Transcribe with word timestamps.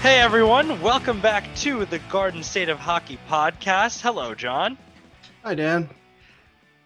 Hey 0.00 0.18
everyone, 0.18 0.80
welcome 0.80 1.20
back 1.20 1.54
to 1.56 1.84
the 1.84 1.98
Garden 1.98 2.42
State 2.42 2.70
of 2.70 2.78
Hockey 2.78 3.18
podcast. 3.28 4.00
Hello, 4.00 4.34
John. 4.34 4.78
Hi, 5.44 5.54
Dan. 5.54 5.90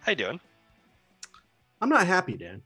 How 0.01 0.11
you 0.11 0.17
doing? 0.17 0.41
I'm 1.79 1.87
not 1.87 2.07
happy, 2.07 2.33
Dan. 2.33 2.61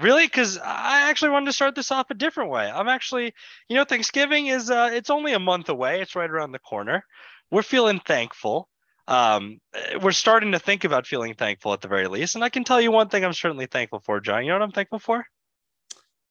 Really? 0.00 0.24
Because 0.24 0.56
I 0.56 1.10
actually 1.10 1.32
wanted 1.32 1.46
to 1.46 1.52
start 1.52 1.74
this 1.74 1.92
off 1.92 2.06
a 2.08 2.14
different 2.14 2.48
way. 2.48 2.64
I'm 2.64 2.88
actually, 2.88 3.34
you 3.68 3.76
know, 3.76 3.84
Thanksgiving 3.84 4.46
is 4.46 4.70
uh, 4.70 4.88
it's 4.90 5.10
only 5.10 5.34
a 5.34 5.38
month 5.38 5.68
away. 5.68 6.00
It's 6.00 6.16
right 6.16 6.30
around 6.30 6.52
the 6.52 6.60
corner. 6.60 7.04
We're 7.50 7.60
feeling 7.60 8.00
thankful. 8.00 8.70
Um, 9.06 9.58
we're 10.00 10.12
starting 10.12 10.52
to 10.52 10.58
think 10.58 10.84
about 10.84 11.06
feeling 11.06 11.34
thankful 11.34 11.74
at 11.74 11.82
the 11.82 11.88
very 11.88 12.08
least. 12.08 12.36
And 12.36 12.42
I 12.42 12.48
can 12.48 12.64
tell 12.64 12.80
you 12.80 12.90
one 12.90 13.10
thing 13.10 13.22
I'm 13.22 13.34
certainly 13.34 13.66
thankful 13.66 14.00
for, 14.00 14.18
John. 14.20 14.44
You 14.44 14.48
know 14.48 14.54
what 14.60 14.62
I'm 14.62 14.72
thankful 14.72 14.98
for? 14.98 15.26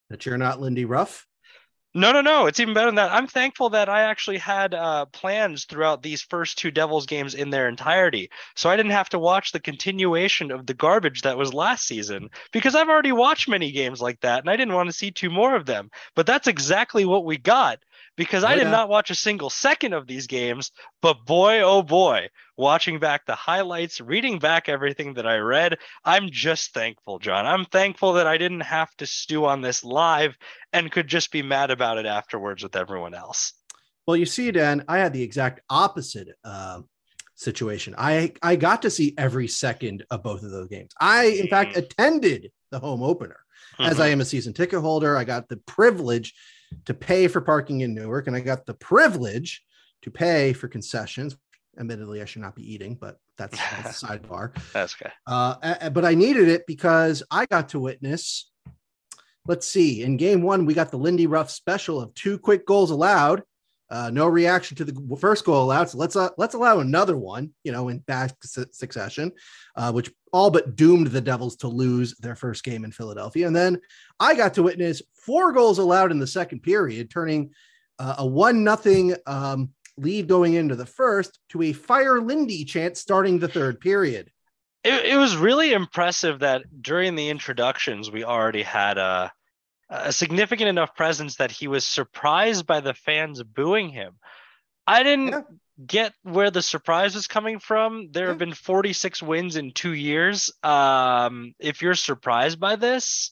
That 0.09 0.25
you're 0.25 0.39
not 0.39 0.59
Lindy 0.59 0.85
Ruff. 0.85 1.27
No, 1.95 2.11
no, 2.11 2.21
no. 2.21 2.47
It's 2.47 2.59
even 2.59 2.73
better 2.73 2.87
than 2.87 2.95
that. 2.95 3.11
I'm 3.11 3.27
thankful 3.27 3.69
that 3.71 3.87
I 3.87 4.01
actually 4.01 4.39
had 4.39 4.73
uh, 4.73 5.05
plans 5.07 5.65
throughout 5.65 6.01
these 6.01 6.23
first 6.23 6.57
two 6.57 6.71
Devils 6.71 7.05
games 7.05 7.35
in 7.35 7.51
their 7.51 7.67
entirety. 7.67 8.31
So 8.55 8.69
I 8.69 8.75
didn't 8.77 8.93
have 8.93 9.09
to 9.09 9.19
watch 9.19 9.51
the 9.51 9.59
continuation 9.59 10.49
of 10.51 10.65
the 10.65 10.73
garbage 10.73 11.21
that 11.21 11.37
was 11.37 11.53
last 11.53 11.85
season 11.85 12.29
because 12.51 12.73
I've 12.73 12.89
already 12.89 13.11
watched 13.11 13.47
many 13.47 13.71
games 13.71 14.01
like 14.01 14.19
that 14.21 14.39
and 14.39 14.49
I 14.49 14.55
didn't 14.55 14.73
want 14.73 14.89
to 14.89 14.93
see 14.93 15.11
two 15.11 15.29
more 15.29 15.55
of 15.55 15.67
them. 15.67 15.91
But 16.15 16.25
that's 16.25 16.47
exactly 16.47 17.05
what 17.05 17.25
we 17.25 17.37
got 17.37 17.79
because 18.15 18.43
I 18.43 18.55
did 18.55 18.67
not 18.67 18.89
watch 18.89 19.09
a 19.09 19.15
single 19.15 19.49
second 19.49 19.93
of 19.93 20.07
these 20.07 20.27
games. 20.27 20.71
But 21.01 21.25
boy, 21.25 21.61
oh 21.61 21.81
boy, 21.81 22.29
watching 22.57 22.99
back 22.99 23.25
the 23.25 23.35
highlights, 23.35 23.99
reading 23.99 24.39
back 24.39 24.69
everything 24.69 25.15
that 25.15 25.27
I 25.27 25.37
read, 25.37 25.77
I'm 26.05 26.29
just 26.31 26.73
thankful, 26.73 27.19
John. 27.19 27.45
I'm 27.45 27.65
thankful 27.65 28.13
that 28.13 28.27
I 28.27 28.37
didn't 28.37 28.61
have 28.61 28.93
to 28.97 29.05
stew 29.05 29.45
on 29.45 29.61
this 29.61 29.83
live 29.83 30.35
and 30.71 30.91
could 30.91 31.07
just 31.07 31.31
be 31.31 31.41
mad 31.41 31.71
about 31.71 31.97
it 31.97 32.05
afterwards 32.05 32.63
with 32.63 32.75
everyone 32.75 33.13
else. 33.13 33.53
Well, 34.05 34.17
you 34.17 34.25
see, 34.25 34.51
Dan, 34.51 34.83
I 34.87 34.99
had 34.99 35.13
the 35.13 35.23
exact 35.23 35.61
opposite 35.69 36.27
uh, 36.43 36.81
situation. 37.35 37.95
I 37.97 38.33
I 38.41 38.55
got 38.55 38.81
to 38.83 38.89
see 38.89 39.13
every 39.17 39.47
second 39.47 40.05
of 40.11 40.23
both 40.23 40.43
of 40.43 40.51
those 40.51 40.67
games. 40.67 40.91
I, 40.99 41.25
in 41.25 41.47
fact, 41.47 41.71
mm-hmm. 41.71 41.79
attended 41.79 42.51
the 42.69 42.79
home 42.79 43.01
opener. 43.01 43.39
Mm-hmm. 43.79 43.89
As 43.89 43.99
I 43.99 44.09
am 44.09 44.21
a 44.21 44.25
season 44.25 44.53
ticket 44.53 44.81
holder, 44.81 45.17
I 45.17 45.23
got 45.23 45.49
the 45.49 45.57
privilege 45.57 46.33
to 46.85 46.93
pay 46.93 47.27
for 47.27 47.41
parking 47.41 47.81
in 47.81 47.93
Newark, 47.93 48.27
and 48.27 48.35
I 48.35 48.39
got 48.39 48.65
the 48.65 48.73
privilege 48.73 49.63
to 50.03 50.11
pay 50.11 50.53
for 50.53 50.67
concessions. 50.67 51.35
Admittedly, 51.77 52.21
I 52.21 52.25
should 52.25 52.41
not 52.41 52.55
be 52.55 52.71
eating, 52.71 52.95
but 52.95 53.17
that's, 53.37 53.57
that's 53.57 54.03
a 54.03 54.05
sidebar. 54.19 54.55
That's 54.73 54.95
okay. 54.95 55.11
Uh, 55.25 55.89
but 55.89 56.05
I 56.05 56.13
needed 56.13 56.47
it 56.47 56.63
because 56.67 57.23
I 57.31 57.45
got 57.47 57.69
to 57.69 57.79
witness. 57.79 58.51
Let's 59.47 59.67
see. 59.67 60.03
In 60.03 60.17
game 60.17 60.41
one, 60.41 60.65
we 60.65 60.73
got 60.73 60.91
the 60.91 60.97
Lindy 60.97 61.27
Ruff 61.27 61.49
special 61.49 61.99
of 61.99 62.13
two 62.13 62.37
quick 62.37 62.65
goals 62.65 62.91
allowed 62.91 63.43
uh, 63.93 64.09
no 64.09 64.25
reaction 64.25 64.75
to 64.75 64.83
the 64.83 65.17
first 65.17 65.45
goal 65.45 65.63
allowed. 65.63 65.87
So 65.87 65.99
let's 65.99 66.15
uh, 66.15 66.29
let's 66.35 66.55
allow 66.55 66.79
another 66.79 67.15
one, 67.15 67.51
you 67.63 67.71
know, 67.71 67.89
in 67.89 67.99
back 67.99 68.31
succession, 68.41 69.31
uh, 69.75 69.91
which 69.91 70.11
all 70.31 70.49
but 70.49 70.75
doomed 70.75 71.07
the 71.07 71.21
Devils 71.21 71.57
to 71.57 71.67
lose 71.67 72.17
their 72.17 72.35
first 72.35 72.63
game 72.63 72.85
in 72.85 72.91
Philadelphia. 72.91 73.45
And 73.45 73.55
then 73.55 73.79
I 74.19 74.33
got 74.33 74.55
to 74.55 74.63
witness 74.63 75.03
four 75.13 75.51
goals 75.51 75.77
allowed 75.77 76.09
in 76.09 76.17
the 76.17 76.25
second 76.25 76.61
period, 76.61 77.11
turning 77.11 77.51
uh, 77.99 78.15
a 78.17 78.25
one 78.25 78.63
nothing 78.63 79.15
um, 79.27 79.69
lead 79.97 80.27
going 80.27 80.55
into 80.55 80.75
the 80.75 80.87
first 80.87 81.37
to 81.49 81.61
a 81.61 81.71
fire 81.71 82.19
Lindy 82.19 82.65
chant 82.65 82.97
starting 82.97 83.37
the 83.37 83.47
third 83.47 83.79
period. 83.79 84.31
It, 84.83 85.05
it 85.05 85.17
was 85.17 85.37
really 85.37 85.71
impressive 85.71 86.39
that 86.39 86.63
during 86.81 87.13
the 87.13 87.29
introductions 87.29 88.09
we 88.09 88.23
already 88.23 88.63
had 88.63 88.97
a 88.97 89.31
a 89.89 90.11
significant 90.11 90.69
enough 90.69 90.95
presence 90.95 91.37
that 91.37 91.51
he 91.51 91.67
was 91.67 91.85
surprised 91.85 92.65
by 92.65 92.79
the 92.79 92.93
fans 92.93 93.43
booing 93.43 93.89
him. 93.89 94.15
I 94.87 95.03
didn't 95.03 95.27
yeah. 95.27 95.41
get 95.85 96.13
where 96.23 96.51
the 96.51 96.61
surprise 96.61 97.15
was 97.15 97.27
coming 97.27 97.59
from. 97.59 98.09
There 98.11 98.25
yeah. 98.25 98.29
have 98.29 98.37
been 98.37 98.53
46 98.53 99.21
wins 99.21 99.55
in 99.55 99.71
two 99.71 99.93
years. 99.93 100.51
Um, 100.63 101.53
if 101.59 101.81
you're 101.81 101.95
surprised 101.95 102.59
by 102.59 102.75
this, 102.75 103.31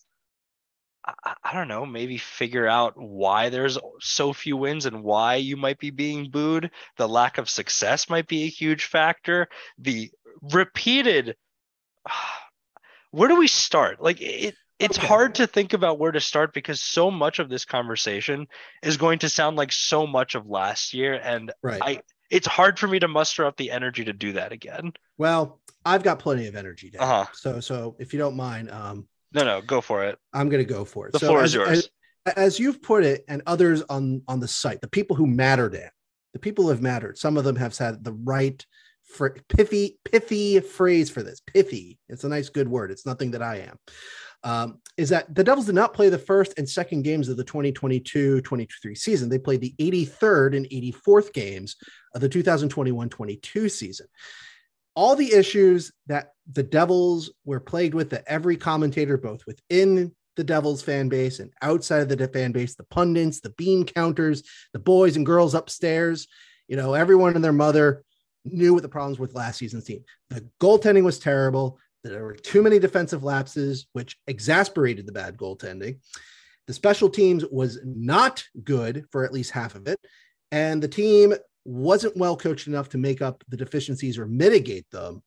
I, 1.05 1.33
I, 1.43 1.53
don't 1.53 1.67
know, 1.67 1.85
maybe 1.85 2.17
figure 2.17 2.67
out 2.67 2.93
why 2.95 3.49
there's 3.49 3.77
so 3.99 4.33
few 4.33 4.55
wins 4.55 4.85
and 4.85 5.03
why 5.03 5.35
you 5.35 5.57
might 5.57 5.79
be 5.79 5.89
being 5.89 6.29
booed. 6.29 6.71
The 6.97 7.07
lack 7.07 7.37
of 7.37 7.49
success 7.49 8.09
might 8.09 8.27
be 8.27 8.43
a 8.43 8.49
huge 8.49 8.85
factor. 8.85 9.47
The 9.79 10.11
repeated, 10.41 11.35
where 13.11 13.29
do 13.29 13.37
we 13.37 13.47
start? 13.47 14.01
Like 14.01 14.21
it, 14.21 14.55
it's 14.81 14.97
okay. 14.97 15.07
hard 15.07 15.35
to 15.35 15.47
think 15.47 15.73
about 15.73 15.99
where 15.99 16.11
to 16.11 16.19
start 16.19 16.53
because 16.53 16.81
so 16.81 17.11
much 17.11 17.39
of 17.39 17.49
this 17.49 17.65
conversation 17.65 18.47
is 18.83 18.97
going 18.97 19.19
to 19.19 19.29
sound 19.29 19.57
like 19.57 19.71
so 19.71 20.07
much 20.07 20.35
of 20.35 20.47
last 20.47 20.93
year 20.93 21.13
and 21.13 21.51
right. 21.61 21.81
I 21.83 22.01
it's 22.29 22.47
hard 22.47 22.79
for 22.79 22.87
me 22.87 22.99
to 22.99 23.07
muster 23.07 23.45
up 23.45 23.57
the 23.57 23.71
energy 23.71 24.05
to 24.05 24.13
do 24.13 24.33
that 24.33 24.53
again. 24.53 24.93
Well, 25.17 25.59
I've 25.85 26.01
got 26.01 26.19
plenty 26.19 26.47
of 26.47 26.55
energy. 26.55 26.91
Uh-huh. 26.97 27.25
So 27.33 27.59
so 27.59 27.95
if 27.99 28.13
you 28.13 28.19
don't 28.19 28.35
mind 28.35 28.71
um 28.71 29.07
No, 29.33 29.43
no, 29.43 29.61
go 29.61 29.81
for 29.81 30.03
it. 30.03 30.17
I'm 30.33 30.49
going 30.49 30.65
to 30.65 30.73
go 30.73 30.85
for 30.85 31.07
it. 31.07 31.13
The 31.13 31.19
so 31.19 31.27
floor 31.27 31.43
as, 31.43 31.51
is 31.51 31.55
yours. 31.55 31.69
As, 32.25 32.33
as, 32.35 32.59
you've 32.59 32.81
put 32.81 33.03
it 33.03 33.23
and 33.27 33.41
others 33.45 33.81
on 33.89 34.21
on 34.27 34.39
the 34.39 34.47
site, 34.47 34.81
the 34.81 34.89
people 34.89 35.15
who 35.15 35.27
mattered 35.27 35.75
at, 35.75 35.91
the 36.33 36.39
people 36.39 36.65
who 36.65 36.69
have 36.69 36.81
mattered, 36.81 37.17
some 37.17 37.37
of 37.37 37.43
them 37.43 37.55
have 37.55 37.77
had 37.77 38.03
the 38.03 38.13
right 38.13 38.65
fr- 39.03 39.39
pithy, 39.49 39.97
pithy 40.05 40.59
phrase 40.59 41.09
for 41.09 41.23
this. 41.23 41.41
Pithy. 41.45 41.99
It's 42.09 42.23
a 42.23 42.29
nice, 42.29 42.49
good 42.49 42.67
word. 42.67 42.91
It's 42.91 43.05
nothing 43.05 43.31
that 43.31 43.41
I 43.41 43.57
am. 43.57 43.77
Um, 44.43 44.79
is 44.97 45.09
that 45.09 45.33
the 45.33 45.43
Devils 45.43 45.67
did 45.67 45.75
not 45.75 45.93
play 45.93 46.09
the 46.09 46.17
first 46.17 46.55
and 46.57 46.67
second 46.67 47.03
games 47.03 47.29
of 47.29 47.37
the 47.37 47.43
2022 47.43 48.41
23 48.41 48.95
season. 48.95 49.29
They 49.29 49.39
played 49.39 49.61
the 49.61 49.75
83rd 49.79 50.57
and 50.57 50.65
84th 50.65 51.33
games 51.33 51.75
of 52.15 52.21
the 52.21 52.29
2021 52.29 53.09
22 53.09 53.69
season. 53.69 54.07
All 54.95 55.15
the 55.15 55.33
issues 55.33 55.91
that 56.07 56.33
the 56.51 56.63
Devils 56.63 57.31
were 57.45 57.59
plagued 57.59 57.93
with, 57.93 58.09
that 58.09 58.25
every 58.27 58.57
commentator, 58.57 59.17
both 59.17 59.45
within 59.45 60.13
the 60.35 60.43
Devils 60.43 60.81
fan 60.81 61.07
base 61.07 61.39
and 61.39 61.51
outside 61.61 62.11
of 62.11 62.17
the 62.17 62.27
fan 62.27 62.51
base, 62.51 62.75
the 62.75 62.83
pundits, 62.85 63.39
the 63.39 63.51
bean 63.51 63.85
counters, 63.85 64.43
the 64.73 64.79
boys 64.79 65.15
and 65.15 65.25
girls 65.25 65.53
upstairs, 65.53 66.27
you 66.67 66.75
know, 66.75 66.93
everyone 66.93 67.35
and 67.35 67.43
their 67.43 67.53
mother 67.53 68.03
knew 68.45 68.73
what 68.73 68.81
the 68.81 68.89
problems 68.89 69.19
were 69.19 69.25
with 69.25 69.35
last 69.35 69.57
season's 69.57 69.83
team. 69.83 70.03
The 70.29 70.47
goaltending 70.59 71.03
was 71.03 71.19
terrible. 71.19 71.79
There 72.03 72.23
were 72.23 72.33
too 72.33 72.63
many 72.63 72.79
defensive 72.79 73.23
lapses, 73.23 73.87
which 73.93 74.17
exasperated 74.27 75.05
the 75.05 75.11
bad 75.11 75.37
goaltending. 75.37 75.99
The 76.67 76.73
special 76.73 77.09
teams 77.09 77.45
was 77.51 77.79
not 77.83 78.43
good 78.63 79.05
for 79.11 79.23
at 79.23 79.33
least 79.33 79.51
half 79.51 79.75
of 79.75 79.87
it. 79.87 79.99
And 80.51 80.81
the 80.81 80.87
team 80.87 81.33
wasn't 81.63 82.17
well 82.17 82.35
coached 82.35 82.67
enough 82.67 82.89
to 82.89 82.97
make 82.97 83.21
up 83.21 83.43
the 83.49 83.57
deficiencies 83.57 84.17
or 84.17 84.25
mitigate 84.25 84.89
them. 84.91 85.21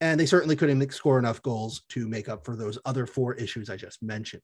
And 0.00 0.20
they 0.20 0.26
certainly 0.26 0.54
couldn't 0.54 0.92
score 0.92 1.18
enough 1.18 1.42
goals 1.42 1.82
to 1.90 2.06
make 2.06 2.28
up 2.28 2.44
for 2.44 2.56
those 2.56 2.78
other 2.84 3.06
four 3.06 3.34
issues 3.34 3.70
I 3.70 3.76
just 3.76 4.02
mentioned. 4.02 4.42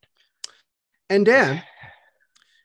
And 1.10 1.26
Dan, 1.26 1.62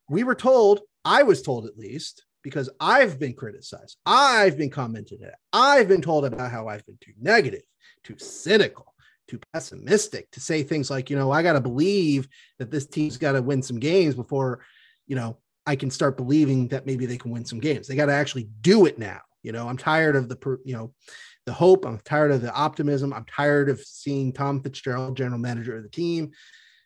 we 0.09 0.23
were 0.23 0.35
told, 0.35 0.81
I 1.05 1.23
was 1.23 1.41
told 1.41 1.65
at 1.65 1.77
least, 1.77 2.25
because 2.41 2.69
I've 2.79 3.19
been 3.19 3.33
criticized, 3.33 3.97
I've 4.05 4.57
been 4.57 4.69
commented 4.69 5.21
at, 5.23 5.35
I've 5.51 5.87
been 5.87 6.01
told 6.01 6.25
about 6.25 6.51
how 6.51 6.67
I've 6.67 6.85
been 6.85 6.97
too 7.01 7.13
negative, 7.19 7.61
too 8.03 8.17
cynical, 8.17 8.93
too 9.29 9.39
pessimistic 9.53 10.29
to 10.31 10.39
say 10.39 10.63
things 10.63 10.89
like, 10.89 11.09
you 11.09 11.17
know, 11.17 11.31
I 11.31 11.43
got 11.43 11.53
to 11.53 11.61
believe 11.61 12.27
that 12.57 12.71
this 12.71 12.87
team's 12.87 13.17
got 13.17 13.33
to 13.33 13.41
win 13.41 13.61
some 13.61 13.79
games 13.79 14.15
before, 14.15 14.61
you 15.07 15.15
know, 15.15 15.37
I 15.65 15.75
can 15.75 15.91
start 15.91 16.17
believing 16.17 16.69
that 16.69 16.85
maybe 16.85 17.05
they 17.05 17.17
can 17.17 17.31
win 17.31 17.45
some 17.45 17.59
games. 17.59 17.87
They 17.87 17.95
got 17.95 18.07
to 18.07 18.13
actually 18.13 18.49
do 18.61 18.85
it 18.85 18.97
now. 18.97 19.21
You 19.43 19.51
know, 19.51 19.67
I'm 19.67 19.77
tired 19.77 20.15
of 20.15 20.27
the, 20.27 20.57
you 20.65 20.75
know, 20.75 20.93
the 21.45 21.53
hope. 21.53 21.85
I'm 21.85 21.99
tired 21.99 22.31
of 22.31 22.41
the 22.41 22.53
optimism. 22.53 23.13
I'm 23.13 23.25
tired 23.25 23.69
of 23.69 23.79
seeing 23.79 24.33
Tom 24.33 24.61
Fitzgerald, 24.61 25.15
general 25.15 25.39
manager 25.39 25.77
of 25.77 25.83
the 25.83 25.89
team, 25.89 26.31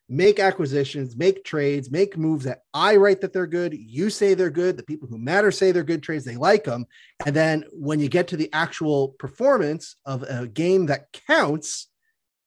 make 0.10 0.40
acquisitions, 0.40 1.16
make 1.16 1.44
trades, 1.44 1.90
make 1.90 2.18
moves 2.18 2.46
that 2.46 2.60
I 2.74 2.98
write 2.98 3.22
that 3.22 3.34
they're 3.34 3.48
good. 3.48 3.74
You 3.74 4.10
say 4.10 4.34
they're 4.34 4.50
good. 4.50 4.78
The 4.78 4.84
people 4.84 5.08
who 5.08 5.18
matter 5.18 5.52
say 5.52 5.72
they're 5.72 5.84
good 5.84 6.04
trades. 6.04 6.26
They 6.26 6.36
like 6.36 6.66
them. 6.66 6.86
And 7.26 7.36
then 7.36 7.64
when 7.72 8.00
you 8.00 8.10
get 8.10 8.28
to 8.30 8.38
the 8.38 8.50
actual 8.54 9.10
performance 9.20 9.96
of 10.06 10.24
a 10.24 10.48
game 10.48 10.88
that 10.88 11.08
counts, 11.28 11.88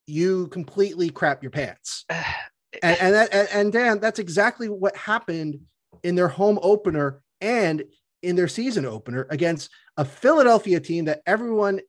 you 0.07 0.49
completely 0.49 1.11
crap 1.11 1.43
your 1.43 1.51
pants. 1.51 2.05
and, 2.11 2.99
and, 3.01 3.15
that, 3.15 3.49
and 3.53 3.73
Dan, 3.73 4.01
that's 4.01 4.19
exactly 4.19 4.69
what 4.69 4.97
happened 4.97 5.61
in 6.03 6.15
their 6.15 6.29
home 6.29 6.59
opener 6.63 7.23
and 7.41 7.85
in 8.23 8.37
their 8.37 8.49
season 8.49 8.87
opener 8.87 9.27
against 9.31 9.71
a 9.97 10.05
Philadelphia 10.05 10.81
team 10.81 11.07
that 11.07 11.23
everyone 11.27 11.81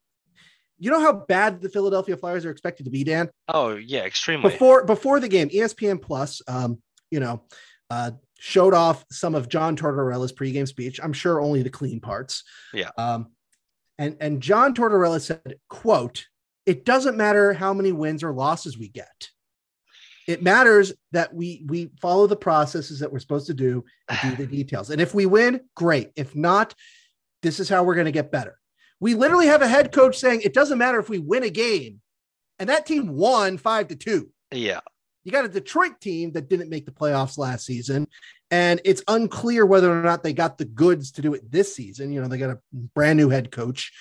you 0.80 0.92
know 0.92 1.00
how 1.00 1.14
bad 1.14 1.62
the 1.62 1.70
Philadelphia 1.70 2.16
Flyers 2.16 2.46
are 2.46 2.52
expected 2.52 2.84
to 2.84 2.92
be, 2.92 3.04
Dan? 3.04 3.30
Oh 3.48 3.76
yeah, 3.76 4.02
extremely. 4.02 4.52
Before 4.52 4.86
before 4.86 5.20
the 5.20 5.28
game, 5.28 5.50
ESPN 5.50 6.00
Plus, 6.00 6.42
um, 6.48 6.82
you 7.10 7.20
know, 7.20 7.44
uh, 7.90 8.12
showed 8.38 8.76
off 8.76 9.04
some 9.12 9.34
of 9.34 9.50
John 9.50 9.76
Tortorella's 9.76 10.34
pregame 10.34 10.68
speech. 10.68 11.00
I'm 11.02 11.14
sure 11.14 11.42
only 11.42 11.64
the 11.64 11.72
clean 11.72 12.00
parts. 12.00 12.44
Yeah. 12.74 12.92
Um, 12.98 13.32
and 13.98 14.18
and 14.20 14.42
John 14.42 14.76
Tortorella 14.76 15.20
said, 15.20 15.56
"quote 15.68 16.28
It 16.68 16.86
doesn't 16.86 17.18
matter 17.18 17.54
how 17.54 17.74
many 17.74 17.94
wins 17.94 18.24
or 18.24 18.34
losses 18.34 18.78
we 18.78 18.90
get. 18.90 19.30
It 20.28 20.44
matters 20.44 20.92
that 21.14 21.34
we 21.34 21.64
we 21.66 21.90
follow 22.02 22.28
the 22.28 22.36
processes 22.36 23.00
that 23.00 23.12
we're 23.12 23.20
supposed 23.20 23.48
to 23.48 23.54
do 23.54 23.86
and 24.10 24.38
do 24.38 24.46
the 24.46 24.52
details. 24.58 24.90
And 24.90 25.02
if 25.02 25.16
we 25.16 25.26
win, 25.26 25.62
great. 25.76 26.12
If 26.18 26.36
not, 26.36 26.76
this 27.42 27.62
is 27.62 27.70
how 27.70 27.84
we're 27.84 27.96
going 27.96 28.06
to 28.06 28.12
get 28.12 28.32
better." 28.32 28.60
We 29.00 29.14
literally 29.14 29.48
have 29.48 29.62
a 29.62 29.68
head 29.68 29.92
coach 29.92 30.18
saying 30.18 30.42
it 30.44 30.54
doesn't 30.54 30.78
matter 30.78 31.00
if 31.00 31.08
we 31.08 31.20
win 31.20 31.44
a 31.44 31.50
game, 31.50 32.02
and 32.60 32.70
that 32.70 32.86
team 32.86 33.16
won 33.16 33.58
five 33.58 33.88
to 33.88 33.96
two. 33.96 34.30
Yeah. 34.52 34.82
You 35.24 35.32
got 35.32 35.46
a 35.46 35.50
Detroit 35.50 36.00
team 36.02 36.32
that 36.34 36.50
didn't 36.50 36.70
make 36.70 36.86
the 36.86 36.92
playoffs 36.92 37.38
last 37.38 37.66
season, 37.66 38.08
and 38.50 38.82
it's 38.84 39.04
unclear 39.08 39.66
whether 39.66 39.92
or 39.92 40.02
not 40.02 40.24
they 40.24 40.34
got 40.34 40.58
the 40.58 40.66
goods 40.66 41.12
to 41.14 41.22
do 41.22 41.34
it 41.34 41.50
this 41.50 41.76
season. 41.76 42.12
You 42.12 42.22
know, 42.22 42.28
they 42.28 42.38
got 42.38 42.50
a 42.50 42.60
brand 42.96 43.18
new 43.18 43.30
head 43.30 43.52
coach. 43.52 43.92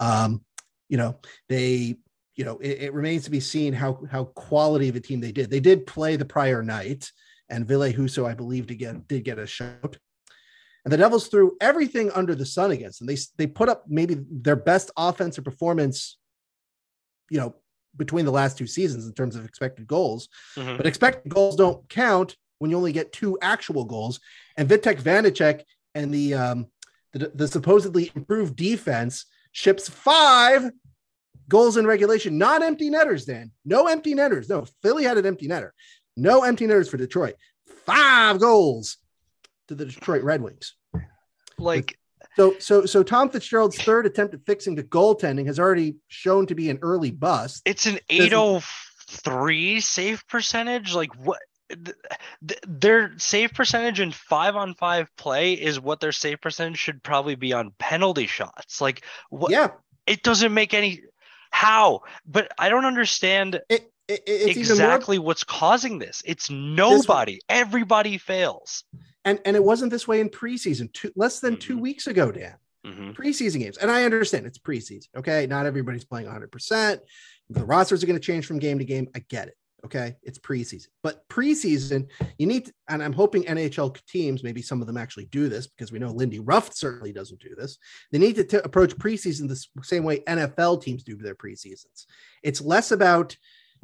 Um, 0.00 0.42
you 0.88 0.96
know, 0.96 1.16
they, 1.48 1.96
you 2.36 2.44
know, 2.44 2.58
it, 2.58 2.82
it 2.82 2.92
remains 2.92 3.24
to 3.24 3.30
be 3.30 3.40
seen 3.40 3.72
how 3.72 3.98
how 4.10 4.24
quality 4.24 4.88
of 4.88 4.96
a 4.96 5.00
team 5.00 5.20
they 5.20 5.32
did. 5.32 5.50
They 5.50 5.60
did 5.60 5.86
play 5.86 6.16
the 6.16 6.24
prior 6.24 6.62
night, 6.62 7.10
and 7.48 7.66
Ville 7.66 7.92
Husso, 7.92 8.28
I 8.28 8.34
believe, 8.34 8.66
to 8.68 8.76
get 8.76 9.08
did 9.08 9.24
get 9.24 9.38
a 9.38 9.46
shout. 9.46 9.96
And 10.84 10.92
the 10.92 10.98
Devils 10.98 11.26
threw 11.28 11.56
everything 11.60 12.12
under 12.12 12.34
the 12.34 12.46
sun 12.46 12.70
against 12.70 13.00
them. 13.00 13.08
They 13.08 13.16
they 13.38 13.46
put 13.46 13.68
up 13.68 13.84
maybe 13.88 14.22
their 14.30 14.54
best 14.54 14.90
offensive 14.96 15.44
performance, 15.44 16.18
you 17.30 17.40
know, 17.40 17.56
between 17.96 18.26
the 18.26 18.30
last 18.30 18.58
two 18.58 18.66
seasons 18.66 19.06
in 19.06 19.14
terms 19.14 19.34
of 19.34 19.46
expected 19.46 19.86
goals. 19.86 20.28
Mm-hmm. 20.56 20.76
But 20.76 20.86
expected 20.86 21.32
goals 21.32 21.56
don't 21.56 21.88
count 21.88 22.36
when 22.58 22.70
you 22.70 22.76
only 22.76 22.92
get 22.92 23.12
two 23.12 23.38
actual 23.40 23.84
goals. 23.84 24.20
And 24.56 24.68
Vitek 24.68 25.00
Vanecek 25.00 25.62
and 25.94 26.12
the 26.12 26.34
um 26.34 26.66
the, 27.14 27.32
the 27.34 27.48
supposedly 27.48 28.12
improved 28.14 28.56
defense 28.56 29.24
ships 29.52 29.88
five 29.88 30.70
goals 31.48 31.76
in 31.76 31.86
regulation, 31.86 32.38
not 32.38 32.62
empty 32.62 32.90
netters, 32.90 33.24
Dan. 33.24 33.50
No 33.64 33.86
empty 33.86 34.14
netters. 34.14 34.48
No, 34.48 34.66
Philly 34.82 35.04
had 35.04 35.18
an 35.18 35.26
empty 35.26 35.48
netter. 35.48 35.70
No 36.16 36.44
empty 36.44 36.66
netters 36.66 36.88
for 36.88 36.96
Detroit. 36.96 37.34
Five 37.84 38.40
goals 38.40 38.98
to 39.68 39.74
the 39.74 39.84
Detroit 39.84 40.22
Red 40.22 40.42
Wings. 40.42 40.74
Like 41.58 41.98
so, 42.36 42.54
so, 42.58 42.84
so 42.84 43.02
Tom 43.02 43.30
Fitzgerald's 43.30 43.80
third 43.80 44.04
attempt 44.04 44.34
at 44.34 44.44
fixing 44.44 44.74
the 44.74 44.82
goaltending 44.82 45.46
has 45.46 45.58
already 45.58 45.96
shown 46.08 46.46
to 46.46 46.54
be 46.54 46.68
an 46.68 46.78
early 46.82 47.10
bust. 47.10 47.62
It's 47.64 47.86
an 47.86 47.98
803 48.10 49.80
save 49.80 50.26
percentage. 50.28 50.94
Like 50.94 51.14
what? 51.16 51.38
Their 52.66 53.18
save 53.18 53.52
percentage 53.54 54.00
in 54.00 54.12
five 54.12 54.54
on 54.54 54.74
five 54.74 55.08
play 55.16 55.54
is 55.54 55.80
what 55.80 55.98
their 55.98 56.12
save 56.12 56.40
percentage 56.40 56.78
should 56.78 57.02
probably 57.02 57.34
be 57.36 57.54
on 57.54 57.72
penalty 57.78 58.26
shots. 58.26 58.80
Like 58.80 59.02
what? 59.30 59.50
Yeah, 59.50 59.68
it 60.06 60.22
doesn't 60.22 60.52
make 60.52 60.74
any. 60.74 61.00
How? 61.56 62.02
But 62.26 62.52
I 62.58 62.68
don't 62.68 62.84
understand. 62.84 63.60
It, 63.68 63.90
it, 64.08 64.56
exactly 64.56 65.18
more, 65.18 65.26
what's 65.26 65.42
causing 65.42 65.98
this. 65.98 66.22
It's 66.24 66.48
nobody. 66.48 67.34
This, 67.34 67.42
Everybody 67.48 68.18
fails 68.18 68.84
and 69.26 69.40
and 69.44 69.56
it 69.56 69.62
wasn't 69.62 69.90
this 69.90 70.08
way 70.08 70.20
in 70.20 70.30
preseason 70.30 70.90
two 70.94 71.12
less 71.14 71.40
than 71.40 71.58
two 71.58 71.74
mm-hmm. 71.74 71.82
weeks 71.82 72.06
ago 72.06 72.32
dan 72.32 72.54
mm-hmm. 72.86 73.10
preseason 73.10 73.60
games 73.60 73.76
and 73.76 73.90
i 73.90 74.04
understand 74.04 74.46
it's 74.46 74.58
preseason 74.58 75.08
okay 75.14 75.46
not 75.46 75.66
everybody's 75.66 76.04
playing 76.04 76.26
100% 76.26 77.00
the 77.50 77.64
rosters 77.64 78.02
are 78.02 78.06
going 78.06 78.18
to 78.18 78.24
change 78.24 78.46
from 78.46 78.58
game 78.58 78.78
to 78.78 78.84
game 78.86 79.08
i 79.14 79.18
get 79.28 79.48
it 79.48 79.56
okay? 79.84 80.16
It's 80.22 80.38
preseason. 80.38 80.88
But 81.02 81.26
preseason 81.28 82.08
you 82.38 82.46
need 82.46 82.66
to, 82.66 82.72
and 82.88 83.02
i'm 83.02 83.12
hoping 83.12 83.44
nhl 83.44 83.98
teams 84.06 84.42
maybe 84.42 84.62
some 84.62 84.80
of 84.80 84.86
them 84.86 84.96
actually 84.96 85.26
do 85.26 85.48
this 85.48 85.66
because 85.66 85.92
we 85.92 85.98
know 85.98 86.10
lindy 86.10 86.38
ruff 86.38 86.72
certainly 86.74 87.12
doesn't 87.12 87.40
do 87.40 87.54
this. 87.54 87.78
They 88.12 88.18
need 88.18 88.36
to 88.36 88.44
t- 88.44 88.56
approach 88.58 88.96
preseason 88.96 89.48
the 89.48 89.84
same 89.84 90.04
way 90.04 90.20
nfl 90.20 90.82
teams 90.82 91.02
do 91.02 91.16
their 91.16 91.34
preseasons. 91.34 92.06
It's 92.42 92.60
less 92.60 92.90
about 92.90 93.36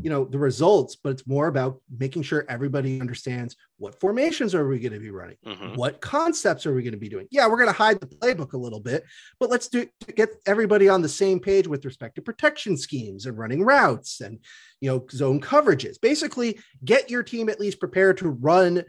you 0.03 0.11
know 0.11 0.25
the 0.25 0.39
results 0.39 0.97
but 0.97 1.11
it's 1.11 1.27
more 1.27 1.47
about 1.47 1.81
making 1.99 2.23
sure 2.23 2.45
everybody 2.49 3.01
understands 3.01 3.57
what 3.79 3.99
formations 4.01 4.55
are 4.55 4.67
we 4.67 4.79
going 4.79 4.93
to 4.93 4.99
be 4.99 5.11
running? 5.11 5.37
Mm-hmm. 5.47 5.77
what 5.77 6.01
concepts 6.01 6.67
are 6.67 6.75
we 6.75 6.83
going 6.83 6.93
to 6.93 6.99
be 6.99 7.09
doing? 7.09 7.27
Yeah 7.31 7.47
we're 7.47 7.57
going 7.57 7.69
to 7.69 7.73
hide 7.73 8.01
the 8.01 8.07
playbook 8.07 8.53
a 8.53 8.59
little 8.59 8.81
bit 8.81 9.05
but 9.39 9.51
let's 9.51 9.69
do 9.69 9.87
get 10.17 10.31
everybody 10.47 10.89
on 10.89 11.03
the 11.03 11.09
same 11.09 11.39
page 11.41 11.69
with 11.69 11.85
respect 11.85 12.17
to 12.17 12.23
protection 12.23 12.77
schemes 12.77 13.27
and 13.27 13.39
running 13.39 13.63
routes 13.63 14.21
and 14.21 14.39
you 14.81 14.91
know 14.91 15.07
zone 15.11 15.41
coverages. 15.41 16.01
Basically 16.01 16.59
get 16.85 17.11
your 17.11 17.23
team 17.23 17.49
at 17.49 17.61
least 17.61 17.81
prepared 17.81 18.19
to 18.19 18.31
run 18.31 18.85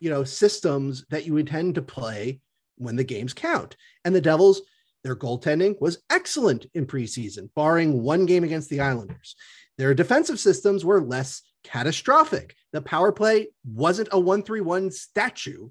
you 0.00 0.10
know 0.10 0.24
systems 0.24 1.04
that 1.10 1.26
you 1.26 1.36
intend 1.36 1.74
to 1.74 1.82
play 1.82 2.40
when 2.76 2.96
the 2.96 3.04
games 3.04 3.34
count. 3.34 3.76
And 4.04 4.14
the 4.14 4.20
devils 4.20 4.62
their 5.04 5.16
goaltending 5.16 5.80
was 5.80 6.02
excellent 6.10 6.66
in 6.74 6.84
preseason 6.84 7.48
barring 7.54 8.02
one 8.02 8.26
game 8.26 8.42
against 8.42 8.68
the 8.70 8.80
islanders 8.80 9.36
their 9.78 9.94
defensive 9.94 10.40
systems 10.40 10.84
were 10.84 11.00
less 11.00 11.42
catastrophic. 11.64 12.54
The 12.72 12.82
power 12.82 13.12
play 13.12 13.48
wasn't 13.64 14.08
a 14.12 14.18
1 14.18 14.42
3 14.42 14.60
1 14.60 14.90
statue 14.90 15.68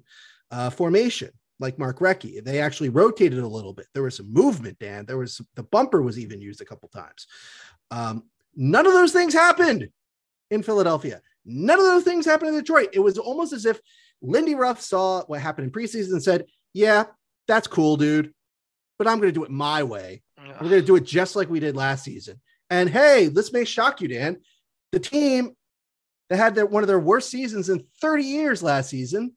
uh, 0.50 0.70
formation 0.70 1.30
like 1.58 1.78
Mark 1.78 2.00
Recchi. 2.00 2.42
They 2.42 2.60
actually 2.60 2.90
rotated 2.90 3.38
a 3.38 3.48
little 3.48 3.72
bit. 3.72 3.86
There 3.94 4.02
was 4.02 4.16
some 4.16 4.32
movement, 4.32 4.78
Dan. 4.78 5.06
There 5.06 5.18
was 5.18 5.40
the 5.54 5.62
bumper 5.62 6.02
was 6.02 6.18
even 6.18 6.40
used 6.40 6.60
a 6.60 6.66
couple 6.66 6.88
times. 6.88 7.26
Um, 7.90 8.24
none 8.54 8.86
of 8.86 8.92
those 8.92 9.12
things 9.12 9.32
happened 9.32 9.88
in 10.50 10.62
Philadelphia. 10.62 11.20
None 11.44 11.78
of 11.78 11.84
those 11.84 12.04
things 12.04 12.26
happened 12.26 12.50
in 12.50 12.56
Detroit. 12.56 12.90
It 12.92 13.00
was 13.00 13.18
almost 13.18 13.52
as 13.52 13.64
if 13.64 13.80
Lindy 14.20 14.54
Ruff 14.54 14.80
saw 14.80 15.22
what 15.26 15.40
happened 15.40 15.66
in 15.66 15.72
preseason 15.72 16.12
and 16.12 16.22
said, 16.22 16.46
Yeah, 16.74 17.04
that's 17.46 17.68
cool, 17.68 17.96
dude, 17.96 18.32
but 18.98 19.06
I'm 19.06 19.18
going 19.18 19.32
to 19.32 19.38
do 19.38 19.44
it 19.44 19.50
my 19.50 19.82
way. 19.82 20.22
We're 20.38 20.68
going 20.68 20.80
to 20.80 20.86
do 20.86 20.96
it 20.96 21.04
just 21.04 21.36
like 21.36 21.50
we 21.50 21.60
did 21.60 21.76
last 21.76 22.04
season. 22.04 22.40
And 22.70 22.88
hey, 22.88 23.28
this 23.28 23.52
may 23.52 23.64
shock 23.64 24.00
you, 24.00 24.08
Dan. 24.08 24.38
The 24.92 25.00
team 25.00 25.54
that 26.28 26.36
had 26.36 26.54
their, 26.54 26.66
one 26.66 26.82
of 26.82 26.88
their 26.88 26.98
worst 26.98 27.30
seasons 27.30 27.68
in 27.68 27.84
30 28.00 28.24
years 28.24 28.62
last 28.62 28.90
season 28.90 29.32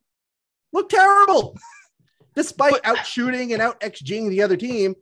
looked 0.74 0.92
terrible. 0.92 1.58
Despite 2.36 2.86
out 2.86 3.06
shooting 3.06 3.54
and 3.54 3.62
out 3.62 3.82
XGing 3.82 4.30
the 4.30 4.42
other 4.42 4.58
team, 4.58 4.96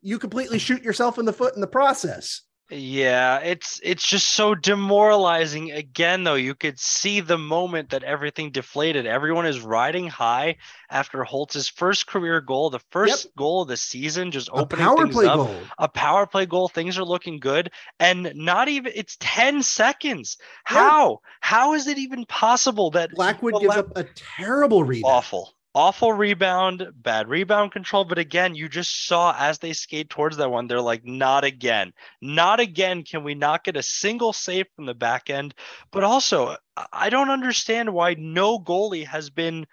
you 0.00 0.18
completely 0.18 0.58
shoot 0.58 0.82
yourself 0.82 1.18
in 1.18 1.24
the 1.24 1.32
foot 1.32 1.54
in 1.54 1.60
the 1.60 1.66
process. 1.66 2.42
Yeah, 2.70 3.38
it's 3.38 3.80
it's 3.82 4.06
just 4.06 4.28
so 4.28 4.54
demoralizing. 4.54 5.70
Again, 5.70 6.24
though, 6.24 6.34
you 6.34 6.54
could 6.54 6.78
see 6.78 7.20
the 7.20 7.38
moment 7.38 7.90
that 7.90 8.04
everything 8.04 8.50
deflated. 8.50 9.06
Everyone 9.06 9.46
is 9.46 9.60
riding 9.60 10.06
high 10.06 10.56
after 10.90 11.24
Holtz's 11.24 11.70
first 11.70 12.06
career 12.06 12.42
goal, 12.42 12.68
the 12.68 12.80
first 12.90 13.24
yep. 13.24 13.34
goal 13.36 13.62
of 13.62 13.68
the 13.68 13.76
season, 13.78 14.32
just 14.32 14.50
opening 14.52 14.84
a 14.84 14.88
power 14.88 15.04
things 15.04 15.14
play 15.14 15.26
up. 15.26 15.36
Goal. 15.36 15.56
A 15.78 15.88
power 15.88 16.26
play 16.26 16.44
goal. 16.44 16.68
Things 16.68 16.98
are 16.98 17.04
looking 17.04 17.40
good, 17.40 17.70
and 17.98 18.32
not 18.34 18.68
even 18.68 18.92
it's 18.94 19.16
ten 19.18 19.62
seconds. 19.62 20.36
How? 20.64 21.10
Yeah. 21.10 21.16
How 21.40 21.72
is 21.72 21.86
it 21.86 21.96
even 21.96 22.26
possible 22.26 22.90
that 22.90 23.12
Blackwood 23.12 23.62
gives 23.62 23.76
up 23.76 23.96
a 23.96 24.04
terrible 24.04 24.84
rebound? 24.84 25.14
Awful 25.14 25.54
awful 25.78 26.12
rebound, 26.12 26.88
bad 26.96 27.28
rebound 27.28 27.70
control. 27.70 28.04
But 28.04 28.18
again, 28.18 28.56
you 28.56 28.68
just 28.68 29.06
saw 29.06 29.32
as 29.38 29.60
they 29.60 29.72
skate 29.72 30.10
towards 30.10 30.36
that 30.38 30.50
one, 30.50 30.66
they're 30.66 30.80
like, 30.80 31.04
not 31.04 31.44
again. 31.44 31.92
Not 32.20 32.58
again. 32.58 33.04
Can 33.04 33.22
we 33.22 33.36
not 33.36 33.62
get 33.62 33.76
a 33.76 33.82
single 33.82 34.32
save 34.32 34.66
from 34.74 34.86
the 34.86 34.94
back 34.94 35.30
end? 35.30 35.54
But 35.92 36.02
also, 36.02 36.56
I 36.92 37.10
don't 37.10 37.30
understand 37.30 37.94
why 37.94 38.14
no 38.18 38.58
goalie 38.58 39.06
has 39.06 39.30
been 39.30 39.68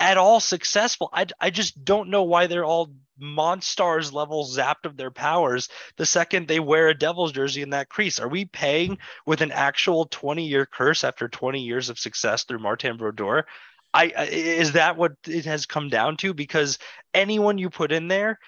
at 0.00 0.16
all 0.16 0.40
successful. 0.40 1.10
I, 1.12 1.26
I 1.38 1.50
just 1.50 1.84
don't 1.84 2.08
know 2.08 2.22
why 2.22 2.46
they're 2.46 2.64
all 2.64 2.94
monstars 3.20 4.14
level 4.14 4.46
zapped 4.46 4.86
of 4.86 4.96
their 4.96 5.10
powers 5.10 5.68
the 5.98 6.06
second 6.06 6.48
they 6.48 6.58
wear 6.58 6.88
a 6.88 6.94
Devils 6.96 7.32
jersey 7.32 7.60
in 7.60 7.68
that 7.68 7.90
crease. 7.90 8.18
Are 8.18 8.28
we 8.28 8.46
paying 8.46 8.96
with 9.26 9.42
an 9.42 9.52
actual 9.52 10.06
20 10.06 10.46
year 10.46 10.64
curse 10.64 11.04
after 11.04 11.28
20 11.28 11.60
years 11.60 11.90
of 11.90 11.98
success 11.98 12.44
through 12.44 12.60
Martin 12.60 12.96
Brodeur? 12.96 13.44
I 13.92 14.26
is 14.30 14.72
that 14.72 14.96
what 14.96 15.12
it 15.26 15.44
has 15.46 15.66
come 15.66 15.88
down 15.88 16.16
to? 16.18 16.32
Because 16.34 16.78
anyone 17.12 17.58
you 17.58 17.70
put 17.70 17.92
in 17.92 18.08
there 18.08 18.38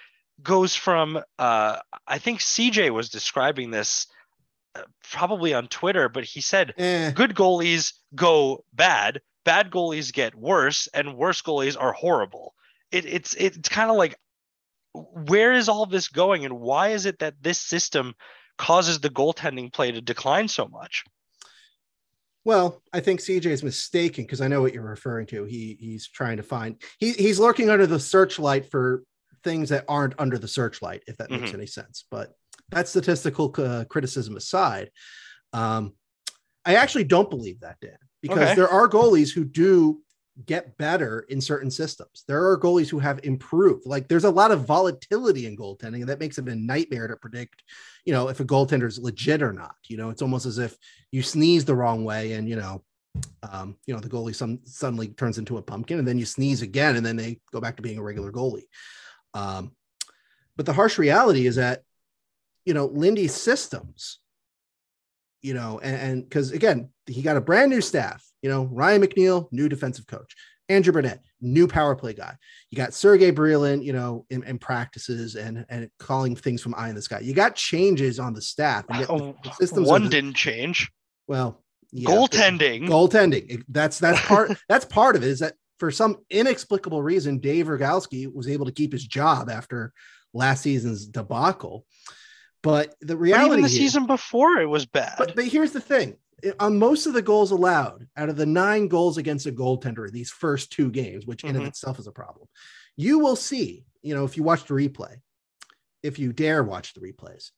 goes 0.41 0.75
from 0.75 1.21
uh, 1.37 1.77
I 2.07 2.17
think 2.17 2.39
CJ 2.39 2.91
was 2.91 3.09
describing 3.09 3.71
this 3.71 4.07
uh, 4.75 4.83
probably 5.11 5.53
on 5.53 5.67
Twitter, 5.67 6.09
but 6.09 6.23
he 6.23 6.41
said 6.41 6.73
eh. 6.77 7.11
good 7.11 7.35
goalies 7.35 7.93
go 8.15 8.63
bad, 8.73 9.21
bad 9.43 9.69
goalies 9.69 10.13
get 10.13 10.35
worse, 10.35 10.87
and 10.93 11.15
worse 11.15 11.41
goalies 11.41 11.79
are 11.79 11.93
horrible. 11.93 12.53
It, 12.91 13.05
it's 13.05 13.33
it's 13.33 13.69
kind 13.69 13.91
of 13.91 13.97
like 13.97 14.15
where 14.93 15.53
is 15.53 15.69
all 15.69 15.85
this 15.85 16.07
going, 16.07 16.45
and 16.45 16.59
why 16.59 16.89
is 16.89 17.05
it 17.05 17.19
that 17.19 17.35
this 17.41 17.59
system 17.59 18.13
causes 18.57 18.99
the 18.99 19.09
goaltending 19.09 19.73
play 19.73 19.91
to 19.91 20.01
decline 20.01 20.47
so 20.47 20.67
much? 20.67 21.03
Well, 22.45 22.81
I 22.91 22.99
think 22.99 23.21
CJ 23.21 23.45
is 23.45 23.63
mistaken 23.63 24.25
because 24.25 24.41
I 24.41 24.47
know 24.47 24.61
what 24.61 24.73
you're 24.73 24.83
referring 24.83 25.27
to. 25.27 25.45
He 25.45 25.77
he's 25.79 26.09
trying 26.09 26.37
to 26.37 26.43
find 26.43 26.81
he 26.99 27.13
he's 27.13 27.39
lurking 27.39 27.69
under 27.69 27.87
the 27.87 27.99
searchlight 27.99 28.69
for 28.69 29.03
things 29.43 29.69
that 29.69 29.85
aren't 29.87 30.15
under 30.19 30.37
the 30.37 30.47
searchlight, 30.47 31.03
if 31.07 31.17
that 31.17 31.31
makes 31.31 31.45
mm-hmm. 31.45 31.55
any 31.55 31.67
sense. 31.67 32.05
But 32.11 32.33
that 32.71 32.87
statistical 32.87 33.53
uh, 33.57 33.85
criticism 33.85 34.35
aside, 34.35 34.91
um, 35.53 35.93
I 36.65 36.75
actually 36.75 37.05
don't 37.05 37.29
believe 37.29 37.61
that, 37.61 37.77
Dan, 37.81 37.97
because 38.21 38.39
okay. 38.39 38.55
there 38.55 38.69
are 38.69 38.89
goalies 38.89 39.33
who 39.33 39.45
do 39.45 40.01
get 40.45 40.77
better 40.77 41.25
in 41.29 41.39
certain 41.39 41.69
systems. 41.69 42.23
There 42.27 42.49
are 42.49 42.59
goalies 42.59 42.89
who 42.89 42.99
have 42.99 43.19
improved. 43.23 43.85
Like 43.85 44.07
there's 44.07 44.23
a 44.23 44.29
lot 44.29 44.51
of 44.51 44.65
volatility 44.65 45.45
in 45.45 45.55
goaltending, 45.55 46.01
and 46.01 46.09
that 46.09 46.19
makes 46.19 46.37
it 46.37 46.47
a 46.47 46.55
nightmare 46.55 47.07
to 47.07 47.15
predict, 47.15 47.63
you 48.05 48.13
know, 48.13 48.29
if 48.29 48.39
a 48.39 48.45
goaltender 48.45 48.87
is 48.87 48.99
legit 48.99 49.43
or 49.43 49.53
not. 49.53 49.75
You 49.87 49.97
know, 49.97 50.09
it's 50.09 50.21
almost 50.21 50.45
as 50.45 50.57
if 50.57 50.75
you 51.11 51.21
sneeze 51.21 51.65
the 51.65 51.75
wrong 51.75 52.03
way 52.03 52.33
and 52.33 52.49
you 52.49 52.55
know, 52.55 52.83
um, 53.51 53.77
you 53.85 53.93
know, 53.93 53.99
the 53.99 54.09
goalie 54.09 54.35
some 54.35 54.59
suddenly 54.63 55.09
turns 55.09 55.37
into 55.37 55.57
a 55.57 55.61
pumpkin, 55.61 55.99
and 55.99 56.07
then 56.07 56.17
you 56.17 56.25
sneeze 56.25 56.61
again, 56.61 56.95
and 56.95 57.05
then 57.05 57.15
they 57.15 57.39
go 57.51 57.61
back 57.61 57.75
to 57.75 57.83
being 57.83 57.99
a 57.99 58.03
regular 58.03 58.31
goalie. 58.31 58.65
Um, 59.33 59.71
but 60.55 60.65
the 60.65 60.73
harsh 60.73 60.97
reality 60.97 61.47
is 61.47 61.55
that, 61.55 61.83
you 62.65 62.73
know, 62.73 62.85
Lindy's 62.85 63.33
systems, 63.33 64.19
you 65.43 65.53
know, 65.53 65.79
and 65.79 66.23
because 66.23 66.51
again, 66.51 66.89
he 67.05 67.21
got 67.21 67.37
a 67.37 67.41
brand 67.41 67.69
new 67.69 67.81
staff 67.81 68.25
you 68.43 68.49
know, 68.49 68.65
Ryan 68.65 69.01
McNeil, 69.01 69.47
new 69.51 69.67
defensive 69.67 70.05
coach. 70.05 70.35
Andrew 70.69 70.93
Brunette, 70.93 71.21
new 71.41 71.67
power 71.67 71.95
play 71.95 72.13
guy. 72.13 72.35
You 72.69 72.77
got 72.77 72.93
Sergey 72.93 73.31
Brylin, 73.31 73.83
you 73.83 73.93
know, 73.93 74.25
in, 74.29 74.43
in, 74.43 74.59
practices 74.59 75.35
and 75.35 75.65
and 75.69 75.89
calling 75.99 76.35
things 76.35 76.61
from 76.61 76.73
eye 76.75 76.89
in 76.89 76.95
the 76.95 77.01
sky. 77.01 77.19
You 77.19 77.33
got 77.33 77.55
changes 77.55 78.17
on 78.17 78.33
the 78.33 78.41
staff. 78.41 78.85
And 78.89 79.03
the, 79.03 79.35
the 79.43 79.51
systems 79.59 79.87
one 79.87 80.05
the, 80.05 80.09
didn't 80.09 80.35
change. 80.35 80.89
Well, 81.27 81.61
yeah, 81.91 82.09
goaltending. 82.09 82.87
Goaltending. 82.87 83.63
That's 83.67 83.99
that's 83.99 84.21
part 84.25 84.57
that's 84.69 84.85
part 84.85 85.15
of 85.15 85.23
it. 85.23 85.29
Is 85.29 85.39
that 85.39 85.55
for 85.79 85.91
some 85.91 86.17
inexplicable 86.29 87.03
reason, 87.03 87.39
Dave 87.39 87.67
Rogowski 87.67 88.33
was 88.33 88.47
able 88.47 88.65
to 88.65 88.71
keep 88.71 88.93
his 88.93 89.05
job 89.05 89.49
after 89.49 89.91
last 90.33 90.61
season's 90.61 91.05
debacle. 91.05 91.85
But 92.63 92.95
the 93.01 93.17
reality, 93.17 93.49
but 93.49 93.53
even 93.53 93.63
the 93.63 93.69
season 93.69 94.07
before, 94.07 94.57
it 94.57 94.67
was 94.67 94.85
bad. 94.85 95.15
But, 95.17 95.35
but 95.35 95.45
here's 95.45 95.71
the 95.71 95.81
thing: 95.81 96.15
on 96.59 96.79
most 96.79 97.05
of 97.05 97.13
the 97.13 97.21
goals 97.21 97.51
allowed 97.51 98.07
out 98.17 98.29
of 98.29 98.37
the 98.37 98.45
nine 98.45 98.87
goals 98.87 99.17
against 99.17 99.45
a 99.45 99.51
goaltender 99.51 100.09
these 100.09 100.31
first 100.31 100.71
two 100.71 100.89
games, 100.89 101.25
which 101.25 101.43
in 101.43 101.51
mm-hmm. 101.51 101.61
of 101.61 101.67
itself 101.67 101.99
is 101.99 102.07
a 102.07 102.11
problem, 102.11 102.47
you 102.95 103.19
will 103.19 103.35
see, 103.35 103.83
you 104.01 104.15
know, 104.15 104.25
if 104.25 104.37
you 104.37 104.43
watch 104.43 104.65
the 104.65 104.73
replay, 104.73 105.17
if 106.01 106.19
you 106.19 106.33
dare 106.33 106.63
watch 106.63 106.93
the 106.93 107.01
replays, 107.01 107.51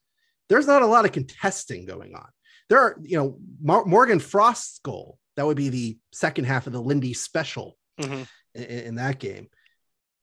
there's 0.49 0.67
not 0.67 0.81
a 0.81 0.87
lot 0.87 1.05
of 1.05 1.11
contesting 1.11 1.85
going 1.85 2.15
on. 2.15 2.27
There 2.69 2.79
are, 2.79 2.97
you 3.01 3.17
know, 3.17 3.37
Mar- 3.61 3.85
Morgan 3.85 4.19
Frost's 4.19 4.79
goal, 4.79 5.19
that 5.35 5.45
would 5.45 5.57
be 5.57 5.69
the 5.69 5.97
second 6.13 6.45
half 6.45 6.67
of 6.67 6.73
the 6.73 6.81
Lindy 6.81 7.13
special 7.13 7.77
mm-hmm. 7.99 8.23
in, 8.53 8.63
in 8.63 8.95
that 8.95 9.19
game. 9.19 9.49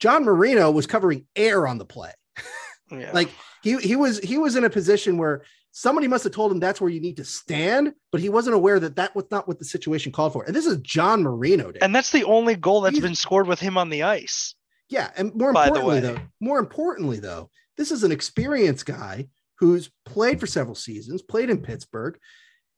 John 0.00 0.24
Marino 0.24 0.70
was 0.70 0.86
covering 0.86 1.26
air 1.36 1.66
on 1.66 1.78
the 1.78 1.84
play. 1.84 2.12
Yeah. 2.92 3.12
like 3.12 3.30
he 3.62 3.76
he 3.78 3.96
was 3.96 4.18
he 4.18 4.38
was 4.38 4.56
in 4.56 4.64
a 4.64 4.70
position 4.70 5.16
where 5.16 5.44
somebody 5.72 6.06
must 6.06 6.24
have 6.24 6.32
told 6.32 6.52
him 6.52 6.60
that's 6.60 6.80
where 6.80 6.90
you 6.90 7.00
need 7.00 7.16
to 7.16 7.24
stand, 7.24 7.94
but 8.10 8.20
he 8.20 8.28
wasn't 8.28 8.54
aware 8.54 8.78
that 8.78 8.96
that 8.96 9.16
was 9.16 9.24
not 9.30 9.48
what 9.48 9.58
the 9.58 9.64
situation 9.64 10.12
called 10.12 10.32
for. 10.32 10.44
And 10.44 10.54
this 10.54 10.66
is 10.66 10.76
John 10.78 11.22
Marino, 11.22 11.72
and 11.80 11.94
that's 11.94 12.10
the 12.10 12.24
only 12.24 12.54
goal 12.54 12.82
that's 12.82 12.96
He's, 12.96 13.02
been 13.02 13.14
scored 13.14 13.46
with 13.46 13.60
him 13.60 13.78
on 13.78 13.88
the 13.88 14.02
ice. 14.02 14.54
Yeah, 14.88 15.10
and 15.16 15.34
more 15.34 15.50
importantly, 15.50 16.00
though, 16.00 16.18
more 16.40 16.58
importantly, 16.58 17.18
though, 17.18 17.50
this 17.76 17.90
is 17.90 18.04
an 18.04 18.12
experienced 18.12 18.84
guy 18.84 19.28
who's 19.58 19.90
played 20.04 20.38
for 20.38 20.46
several 20.46 20.74
seasons, 20.74 21.22
played 21.22 21.48
in 21.48 21.62
Pittsburgh. 21.62 22.18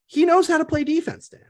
He 0.07 0.25
knows 0.25 0.47
how 0.47 0.59
to 0.59 0.65
play 0.65 0.85
defense, 0.85 1.29
Dan. 1.29 1.41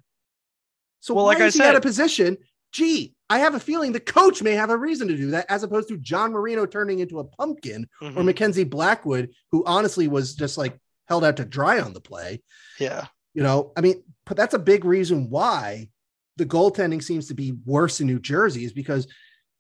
So 1.01 1.13
well, 1.13 1.27
why 1.27 1.35
like 1.35 1.43
is 1.43 1.55
I 1.55 1.65
he 1.65 1.65
said, 1.65 1.75
a 1.77 1.81
position? 1.81 2.39
Gee, 2.75 3.15
I 3.31 3.39
have 3.39 3.55
a 3.55 3.61
feeling 3.61 3.93
the 3.93 4.01
coach 4.01 4.43
may 4.43 4.53
have 4.53 4.71
a 4.71 4.77
reason 4.77 5.07
to 5.07 5.17
do 5.17 5.31
that, 5.31 5.47
as 5.49 5.63
opposed 5.63 5.89
to 5.89 5.97
John 5.97 6.33
Marino 6.33 6.67
turning 6.67 6.99
into 6.99 7.21
a 7.21 7.25
pumpkin 7.25 7.87
mm-hmm. 8.03 8.19
or 8.19 8.25
Mackenzie 8.25 8.65
Blackwood, 8.65 9.31
who 9.53 9.65
honestly 9.65 10.09
was 10.09 10.35
just 10.35 10.59
like 10.59 10.77
held 11.07 11.25
out 11.25 11.37
to 11.37 11.45
dry 11.45 11.81
on 11.81 11.93
the 11.93 12.01
play. 12.01 12.43
Yeah. 12.81 13.07
You 13.33 13.45
know, 13.45 13.73
I 13.77 13.81
mean, 13.81 14.03
but 14.27 14.37
that's 14.37 14.55
a 14.55 14.59
big 14.59 14.85
reason 14.85 15.31
why 15.31 15.89
the 16.37 16.47
goaltending 16.47 17.03
seems 17.03 17.29
to 17.29 17.35
be 17.35 17.55
worse 17.65 18.01
in 18.01 18.09
New 18.09 18.19
Jersey 18.19 18.65
is 18.65 18.73
because 18.73 19.07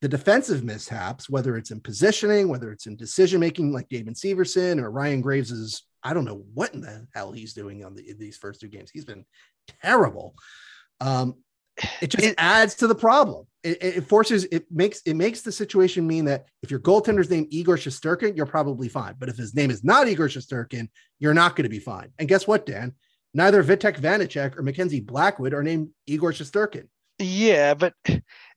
the 0.00 0.08
defensive 0.08 0.64
mishaps, 0.64 1.30
whether 1.30 1.56
it's 1.56 1.70
in 1.70 1.80
positioning, 1.80 2.48
whether 2.48 2.72
it's 2.72 2.86
in 2.86 2.96
decision 2.96 3.38
making, 3.40 3.72
like 3.72 3.88
David 3.88 4.16
Severson 4.16 4.82
or 4.82 4.90
Ryan 4.90 5.20
Graves 5.20 5.52
is, 5.52 5.84
I 6.02 6.14
don't 6.14 6.24
know 6.24 6.44
what 6.52 6.74
in 6.74 6.80
the 6.80 7.06
hell 7.14 7.30
he's 7.30 7.54
doing 7.54 7.84
on 7.84 7.94
the, 7.94 8.12
these 8.18 8.36
first 8.36 8.60
two 8.60 8.68
games. 8.68 8.90
He's 8.90 9.04
been 9.04 9.24
terrible. 9.82 10.34
Um, 11.00 11.36
it 12.00 12.08
just 12.08 12.24
it, 12.24 12.34
adds 12.38 12.74
to 12.76 12.86
the 12.86 12.94
problem. 12.94 13.46
It, 13.62 13.82
it, 13.82 14.06
forces 14.06 14.44
it 14.52 14.66
makes 14.70 15.00
it 15.06 15.14
makes 15.14 15.40
the 15.40 15.50
situation 15.50 16.06
mean 16.06 16.26
that 16.26 16.46
if 16.62 16.70
your 16.70 16.80
goaltender's 16.80 17.30
name 17.30 17.44
is 17.44 17.56
Igor 17.56 17.76
Shesterkin, 17.76 18.36
you're 18.36 18.46
probably 18.46 18.88
fine. 18.88 19.14
But 19.18 19.28
if 19.28 19.36
his 19.36 19.54
name 19.54 19.70
is 19.70 19.82
not 19.82 20.06
Igor 20.06 20.28
Shesterkin, 20.28 20.88
you're 21.18 21.34
not 21.34 21.56
going 21.56 21.64
to 21.64 21.70
be 21.70 21.78
fine. 21.78 22.10
And 22.18 22.28
guess 22.28 22.46
what, 22.46 22.66
Dan? 22.66 22.92
Neither 23.32 23.64
Vitek 23.64 23.98
Vanecek 23.98 24.56
or 24.56 24.62
Mackenzie 24.62 25.00
Blackwood 25.00 25.54
are 25.54 25.62
named 25.62 25.88
Igor 26.06 26.32
Shesterkin. 26.32 26.88
Yeah, 27.18 27.74
but 27.74 27.94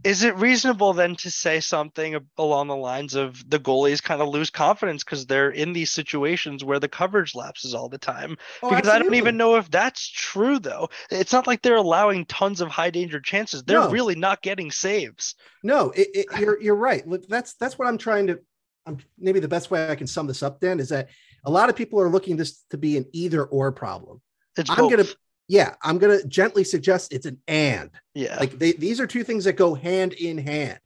is 0.03 0.23
it 0.23 0.35
reasonable 0.37 0.93
then 0.93 1.15
to 1.17 1.29
say 1.29 1.59
something 1.59 2.17
along 2.37 2.67
the 2.67 2.75
lines 2.75 3.13
of 3.13 3.47
the 3.47 3.59
goalies 3.59 4.01
kind 4.01 4.19
of 4.19 4.29
lose 4.29 4.49
confidence 4.49 5.03
because 5.03 5.27
they're 5.27 5.51
in 5.51 5.73
these 5.73 5.91
situations 5.91 6.63
where 6.63 6.79
the 6.79 6.87
coverage 6.87 7.35
lapses 7.35 7.75
all 7.75 7.87
the 7.87 7.99
time? 7.99 8.35
Oh, 8.63 8.69
because 8.69 8.87
absolutely. 8.87 8.99
I 8.99 8.99
don't 9.03 9.15
even 9.15 9.37
know 9.37 9.57
if 9.57 9.69
that's 9.69 10.07
true 10.07 10.57
though. 10.57 10.89
It's 11.11 11.33
not 11.33 11.45
like 11.45 11.61
they're 11.61 11.75
allowing 11.75 12.25
tons 12.25 12.59
of 12.59 12.69
high 12.69 12.89
danger 12.89 13.19
chances. 13.19 13.63
They're 13.63 13.79
no. 13.79 13.91
really 13.91 14.15
not 14.15 14.41
getting 14.41 14.71
saves. 14.71 15.35
No, 15.61 15.91
it, 15.91 16.07
it, 16.15 16.25
you're 16.39 16.59
you're 16.59 16.75
right. 16.75 17.07
Look, 17.07 17.27
that's 17.27 17.53
that's 17.55 17.77
what 17.77 17.87
I'm 17.87 17.99
trying 17.99 18.27
to. 18.27 18.39
I'm, 18.87 18.97
maybe 19.19 19.39
the 19.39 19.47
best 19.47 19.69
way 19.69 19.87
I 19.87 19.95
can 19.95 20.07
sum 20.07 20.25
this 20.25 20.41
up 20.41 20.61
then 20.61 20.79
is 20.79 20.89
that 20.89 21.09
a 21.45 21.51
lot 21.51 21.69
of 21.69 21.75
people 21.75 21.99
are 21.99 22.09
looking 22.09 22.37
this 22.37 22.63
to 22.71 22.77
be 22.77 22.97
an 22.97 23.05
either 23.13 23.43
or 23.43 23.71
problem. 23.71 24.21
It's 24.57 24.69
I'm 24.69 24.77
both. 24.77 24.91
gonna 24.91 25.09
yeah, 25.47 25.75
I'm 25.81 25.97
going 25.97 26.19
to 26.19 26.27
gently 26.27 26.63
suggest 26.63 27.13
it's 27.13 27.25
an 27.25 27.39
and. 27.47 27.89
Yeah. 28.13 28.37
Like 28.39 28.59
they, 28.59 28.73
these 28.73 28.99
are 28.99 29.07
two 29.07 29.23
things 29.23 29.45
that 29.45 29.53
go 29.53 29.73
hand 29.73 30.13
in 30.13 30.37
hand. 30.37 30.79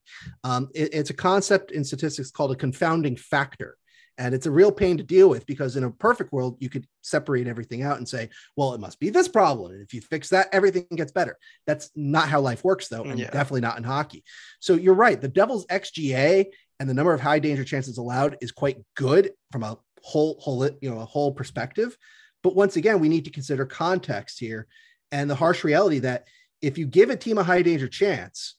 Um, 0.43 0.69
it, 0.75 0.93
it's 0.93 1.09
a 1.09 1.15
concept 1.15 1.71
in 1.71 1.83
statistics 1.83 2.31
called 2.31 2.51
a 2.51 2.55
confounding 2.55 3.15
factor. 3.15 3.77
And 4.17 4.35
it's 4.35 4.45
a 4.45 4.51
real 4.51 4.71
pain 4.71 4.97
to 4.97 5.03
deal 5.03 5.29
with 5.29 5.47
because 5.47 5.77
in 5.77 5.83
a 5.83 5.89
perfect 5.89 6.31
world, 6.31 6.57
you 6.59 6.69
could 6.69 6.85
separate 7.01 7.47
everything 7.47 7.81
out 7.81 7.97
and 7.97 8.07
say, 8.07 8.29
well, 8.55 8.75
it 8.75 8.79
must 8.79 8.99
be 8.99 9.09
this 9.09 9.27
problem. 9.27 9.71
And 9.71 9.81
if 9.81 9.95
you 9.95 10.01
fix 10.01 10.29
that, 10.29 10.49
everything 10.51 10.85
gets 10.95 11.11
better. 11.11 11.37
That's 11.65 11.89
not 11.95 12.29
how 12.29 12.41
life 12.41 12.63
works, 12.63 12.87
though, 12.87 13.03
and 13.03 13.19
yeah. 13.19 13.31
definitely 13.31 13.61
not 13.61 13.77
in 13.77 13.83
hockey. 13.83 14.23
So 14.59 14.75
you're 14.75 14.93
right. 14.93 15.19
The 15.19 15.27
Devils' 15.27 15.65
XGA 15.67 16.45
and 16.79 16.89
the 16.89 16.93
number 16.93 17.13
of 17.13 17.21
high 17.21 17.39
danger 17.39 17.63
chances 17.63 17.97
allowed 17.97 18.37
is 18.41 18.51
quite 18.51 18.77
good 18.95 19.31
from 19.51 19.63
a 19.63 19.77
whole, 20.03 20.37
whole, 20.39 20.69
you 20.81 20.91
know, 20.91 20.99
a 20.99 21.05
whole 21.05 21.31
perspective. 21.31 21.97
But 22.43 22.55
once 22.55 22.75
again, 22.75 22.99
we 22.99 23.09
need 23.09 23.25
to 23.25 23.31
consider 23.31 23.65
context 23.65 24.39
here 24.39 24.67
and 25.11 25.29
the 25.29 25.35
harsh 25.35 25.63
reality 25.63 25.99
that 25.99 26.25
if 26.61 26.77
you 26.77 26.87
give 26.87 27.09
a 27.09 27.15
team 27.15 27.37
a 27.37 27.43
high 27.43 27.61
danger 27.61 27.87
chance, 27.87 28.55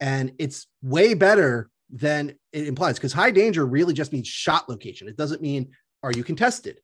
and 0.00 0.32
it's 0.38 0.66
way 0.82 1.14
better 1.14 1.70
than 1.90 2.34
it 2.52 2.68
implies 2.68 2.96
because 2.96 3.12
high 3.12 3.30
danger 3.30 3.66
really 3.66 3.94
just 3.94 4.12
means 4.12 4.28
shot 4.28 4.68
location. 4.68 5.08
It 5.08 5.16
doesn't 5.16 5.42
mean 5.42 5.70
are 6.02 6.12
you 6.12 6.22
contested? 6.22 6.80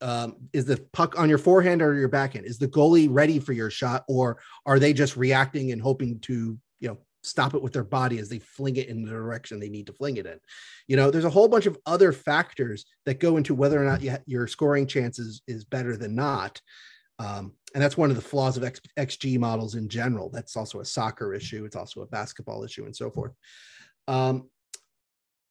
Um, 0.00 0.36
is 0.52 0.64
the 0.64 0.84
puck 0.92 1.18
on 1.18 1.28
your 1.28 1.38
forehand 1.38 1.80
or 1.80 1.94
your 1.94 2.08
backhand? 2.08 2.46
Is 2.46 2.58
the 2.58 2.68
goalie 2.68 3.08
ready 3.10 3.38
for 3.38 3.52
your 3.52 3.70
shot, 3.70 4.04
or 4.08 4.38
are 4.66 4.78
they 4.78 4.92
just 4.92 5.16
reacting 5.16 5.72
and 5.72 5.80
hoping 5.80 6.18
to 6.20 6.58
you 6.80 6.88
know 6.88 6.98
stop 7.26 7.54
it 7.54 7.62
with 7.62 7.72
their 7.72 7.84
body 7.84 8.18
as 8.18 8.28
they 8.28 8.38
fling 8.38 8.76
it 8.76 8.88
in 8.88 9.02
the 9.02 9.10
direction 9.10 9.58
they 9.58 9.68
need 9.68 9.86
to 9.86 9.92
fling 9.92 10.16
it 10.16 10.26
in? 10.26 10.38
You 10.86 10.96
know, 10.96 11.10
there's 11.10 11.24
a 11.24 11.30
whole 11.30 11.48
bunch 11.48 11.66
of 11.66 11.78
other 11.86 12.12
factors 12.12 12.86
that 13.04 13.20
go 13.20 13.36
into 13.36 13.54
whether 13.54 13.80
or 13.80 13.84
not 13.84 14.02
you, 14.02 14.16
your 14.26 14.46
scoring 14.46 14.86
chances 14.86 15.42
is 15.46 15.64
better 15.64 15.96
than 15.96 16.14
not. 16.14 16.60
Um, 17.18 17.54
and 17.74 17.82
that's 17.82 17.96
one 17.96 18.10
of 18.10 18.16
the 18.16 18.22
flaws 18.22 18.56
of 18.56 18.64
X, 18.64 18.80
XG 18.98 19.38
models 19.38 19.74
in 19.74 19.88
general. 19.88 20.30
That's 20.30 20.56
also 20.56 20.80
a 20.80 20.84
soccer 20.84 21.34
issue. 21.34 21.64
It's 21.64 21.76
also 21.76 22.02
a 22.02 22.06
basketball 22.06 22.64
issue, 22.64 22.84
and 22.84 22.94
so 22.94 23.10
forth. 23.10 23.32
Um, 24.08 24.48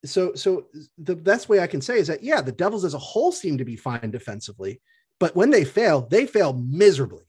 so 0.05 0.33
so 0.35 0.67
the 0.97 1.15
best 1.15 1.49
way 1.49 1.59
I 1.59 1.67
can 1.67 1.81
say 1.81 1.97
is 1.97 2.07
that 2.07 2.23
yeah, 2.23 2.41
the 2.41 2.51
Devils 2.51 2.85
as 2.85 2.93
a 2.93 2.99
whole 2.99 3.31
seem 3.31 3.57
to 3.57 3.65
be 3.65 3.75
fine 3.75 4.11
defensively, 4.11 4.81
but 5.19 5.35
when 5.35 5.49
they 5.49 5.65
fail, 5.65 6.01
they 6.01 6.27
fail 6.27 6.53
miserably. 6.53 7.23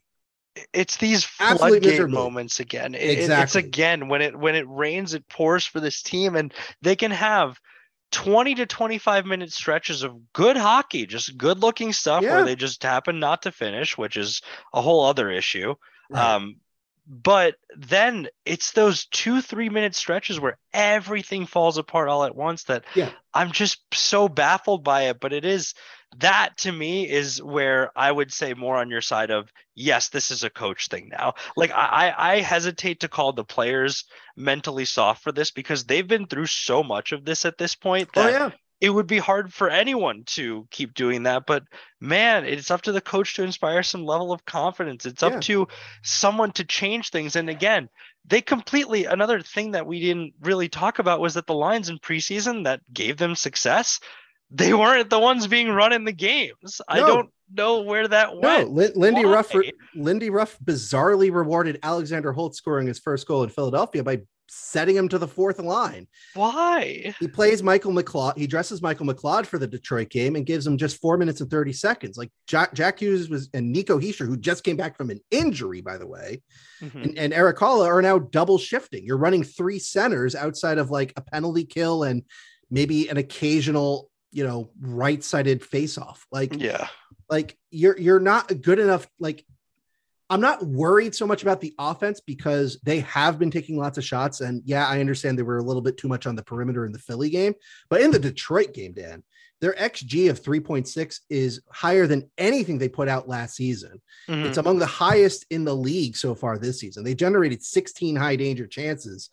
It's 0.72 0.96
these 0.96 1.24
floodgate 1.24 2.08
moments 2.08 2.60
again. 2.60 2.94
It, 2.94 3.18
exactly. 3.18 3.42
It's 3.42 3.66
again 3.66 4.08
when 4.08 4.22
it 4.22 4.38
when 4.38 4.54
it 4.54 4.66
rains, 4.68 5.14
it 5.14 5.28
pours 5.28 5.66
for 5.66 5.80
this 5.80 6.02
team, 6.02 6.36
and 6.36 6.52
they 6.82 6.96
can 6.96 7.10
have 7.10 7.60
20 8.12 8.54
to 8.56 8.66
25 8.66 9.26
minute 9.26 9.52
stretches 9.52 10.02
of 10.02 10.32
good 10.32 10.56
hockey, 10.56 11.06
just 11.06 11.36
good 11.36 11.60
looking 11.60 11.92
stuff 11.92 12.22
yeah. 12.22 12.36
where 12.36 12.44
they 12.44 12.56
just 12.56 12.82
happen 12.82 13.18
not 13.18 13.42
to 13.42 13.52
finish, 13.52 13.98
which 13.98 14.16
is 14.16 14.40
a 14.72 14.80
whole 14.80 15.04
other 15.04 15.30
issue. 15.30 15.74
Right. 16.08 16.34
Um, 16.34 16.56
but 17.06 17.54
then 17.76 18.28
it's 18.44 18.72
those 18.72 19.06
two 19.06 19.40
three 19.40 19.68
minute 19.68 19.94
stretches 19.94 20.40
where 20.40 20.58
everything 20.72 21.46
falls 21.46 21.78
apart 21.78 22.08
all 22.08 22.24
at 22.24 22.34
once 22.34 22.64
that 22.64 22.84
yeah. 22.94 23.10
i'm 23.32 23.52
just 23.52 23.80
so 23.94 24.28
baffled 24.28 24.82
by 24.82 25.02
it 25.02 25.20
but 25.20 25.32
it 25.32 25.44
is 25.44 25.74
that 26.18 26.56
to 26.56 26.72
me 26.72 27.08
is 27.08 27.42
where 27.42 27.90
i 27.96 28.10
would 28.10 28.32
say 28.32 28.54
more 28.54 28.76
on 28.76 28.90
your 28.90 29.00
side 29.00 29.30
of 29.30 29.50
yes 29.74 30.08
this 30.08 30.30
is 30.30 30.42
a 30.42 30.50
coach 30.50 30.88
thing 30.88 31.08
now 31.10 31.34
like 31.56 31.70
i 31.72 32.12
i 32.16 32.40
hesitate 32.40 33.00
to 33.00 33.08
call 33.08 33.32
the 33.32 33.44
players 33.44 34.04
mentally 34.36 34.84
soft 34.84 35.22
for 35.22 35.32
this 35.32 35.50
because 35.50 35.84
they've 35.84 36.08
been 36.08 36.26
through 36.26 36.46
so 36.46 36.82
much 36.82 37.12
of 37.12 37.24
this 37.24 37.44
at 37.44 37.58
this 37.58 37.74
point 37.74 38.08
oh, 38.16 38.22
that 38.22 38.28
oh, 38.28 38.44
yeah 38.46 38.50
it 38.80 38.90
would 38.90 39.06
be 39.06 39.18
hard 39.18 39.52
for 39.52 39.70
anyone 39.70 40.22
to 40.26 40.66
keep 40.70 40.92
doing 40.92 41.22
that. 41.22 41.44
But 41.46 41.64
man, 42.00 42.44
it's 42.44 42.70
up 42.70 42.82
to 42.82 42.92
the 42.92 43.00
coach 43.00 43.34
to 43.34 43.42
inspire 43.42 43.82
some 43.82 44.04
level 44.04 44.32
of 44.32 44.44
confidence. 44.44 45.06
It's 45.06 45.22
up 45.22 45.34
yeah. 45.34 45.40
to 45.40 45.68
someone 46.02 46.52
to 46.52 46.64
change 46.64 47.10
things. 47.10 47.36
And 47.36 47.48
again, 47.48 47.88
they 48.26 48.42
completely 48.42 49.06
another 49.06 49.40
thing 49.40 49.70
that 49.70 49.86
we 49.86 50.00
didn't 50.00 50.34
really 50.42 50.68
talk 50.68 50.98
about 50.98 51.20
was 51.20 51.34
that 51.34 51.46
the 51.46 51.54
lines 51.54 51.88
in 51.88 51.98
preseason 51.98 52.64
that 52.64 52.80
gave 52.92 53.16
them 53.16 53.34
success, 53.34 53.98
they 54.50 54.74
weren't 54.74 55.10
the 55.10 55.18
ones 55.18 55.46
being 55.46 55.70
run 55.70 55.92
in 55.92 56.04
the 56.04 56.12
games. 56.12 56.80
No. 56.80 56.84
I 56.88 56.98
don't 57.00 57.30
know 57.52 57.82
where 57.82 58.06
that 58.08 58.36
went. 58.36 58.70
No, 58.70 58.90
Lindy 58.94 59.24
Why? 59.24 59.32
Ruff 59.32 59.52
Lindy 59.94 60.30
Ruff 60.30 60.58
bizarrely 60.64 61.32
rewarded 61.32 61.78
Alexander 61.82 62.32
Holtz 62.32 62.58
scoring 62.58 62.86
his 62.86 62.98
first 62.98 63.26
goal 63.26 63.42
in 63.42 63.50
Philadelphia 63.50 64.02
by 64.02 64.20
setting 64.48 64.96
him 64.96 65.08
to 65.08 65.18
the 65.18 65.26
fourth 65.26 65.58
line. 65.58 66.06
Why? 66.34 67.14
He 67.18 67.28
plays 67.28 67.62
Michael 67.62 67.92
McLeod. 67.92 68.36
He 68.36 68.46
dresses 68.46 68.82
Michael 68.82 69.06
McLeod 69.06 69.46
for 69.46 69.58
the 69.58 69.66
Detroit 69.66 70.10
game 70.10 70.36
and 70.36 70.46
gives 70.46 70.66
him 70.66 70.78
just 70.78 71.00
four 71.00 71.16
minutes 71.16 71.40
and 71.40 71.50
30 71.50 71.72
seconds. 71.72 72.16
Like 72.16 72.30
Jack, 72.46 72.72
Jack 72.74 73.00
Hughes 73.00 73.28
was 73.28 73.48
and 73.54 73.72
Nico 73.72 73.98
Hischier, 73.98 74.26
who 74.26 74.36
just 74.36 74.64
came 74.64 74.76
back 74.76 74.96
from 74.96 75.10
an 75.10 75.20
injury, 75.30 75.80
by 75.80 75.98
the 75.98 76.06
way, 76.06 76.42
mm-hmm. 76.80 77.02
and, 77.02 77.18
and 77.18 77.34
Erik 77.34 77.58
Haula 77.58 77.86
are 77.86 78.02
now 78.02 78.18
double 78.18 78.58
shifting. 78.58 79.04
You're 79.04 79.16
running 79.16 79.42
three 79.42 79.78
centers 79.78 80.34
outside 80.34 80.78
of 80.78 80.90
like 80.90 81.12
a 81.16 81.20
penalty 81.20 81.64
kill 81.64 82.04
and 82.04 82.22
maybe 82.70 83.08
an 83.08 83.16
occasional, 83.16 84.10
you 84.36 84.46
know, 84.46 84.70
right-sided 84.78 85.64
face-off. 85.64 86.26
Like, 86.30 86.60
yeah, 86.60 86.88
like 87.30 87.56
you're 87.70 87.98
you're 87.98 88.20
not 88.20 88.60
good 88.60 88.78
enough. 88.78 89.08
Like 89.18 89.44
I'm 90.28 90.42
not 90.42 90.62
worried 90.64 91.14
so 91.14 91.26
much 91.26 91.42
about 91.42 91.62
the 91.62 91.74
offense 91.78 92.20
because 92.20 92.78
they 92.82 93.00
have 93.00 93.38
been 93.38 93.50
taking 93.50 93.78
lots 93.78 93.96
of 93.96 94.04
shots. 94.04 94.42
And 94.42 94.60
yeah, 94.66 94.86
I 94.86 95.00
understand 95.00 95.38
they 95.38 95.42
were 95.42 95.58
a 95.58 95.62
little 95.62 95.82
bit 95.82 95.96
too 95.96 96.08
much 96.08 96.26
on 96.26 96.36
the 96.36 96.42
perimeter 96.42 96.84
in 96.84 96.92
the 96.92 96.98
Philly 96.98 97.30
game, 97.30 97.54
but 97.88 98.02
in 98.02 98.10
the 98.10 98.18
Detroit 98.18 98.74
game, 98.74 98.92
Dan, 98.92 99.22
their 99.60 99.72
XG 99.74 100.28
of 100.28 100.42
3.6 100.42 101.20
is 101.30 101.62
higher 101.70 102.06
than 102.06 102.28
anything 102.36 102.76
they 102.76 102.88
put 102.88 103.08
out 103.08 103.28
last 103.28 103.56
season. 103.56 104.02
Mm-hmm. 104.28 104.46
It's 104.46 104.58
among 104.58 104.78
the 104.78 104.86
highest 104.86 105.46
in 105.50 105.64
the 105.64 105.74
league 105.74 106.16
so 106.16 106.34
far 106.34 106.58
this 106.58 106.80
season. 106.80 107.04
They 107.04 107.14
generated 107.14 107.62
16 107.62 108.16
high 108.16 108.36
danger 108.36 108.66
chances 108.66 109.30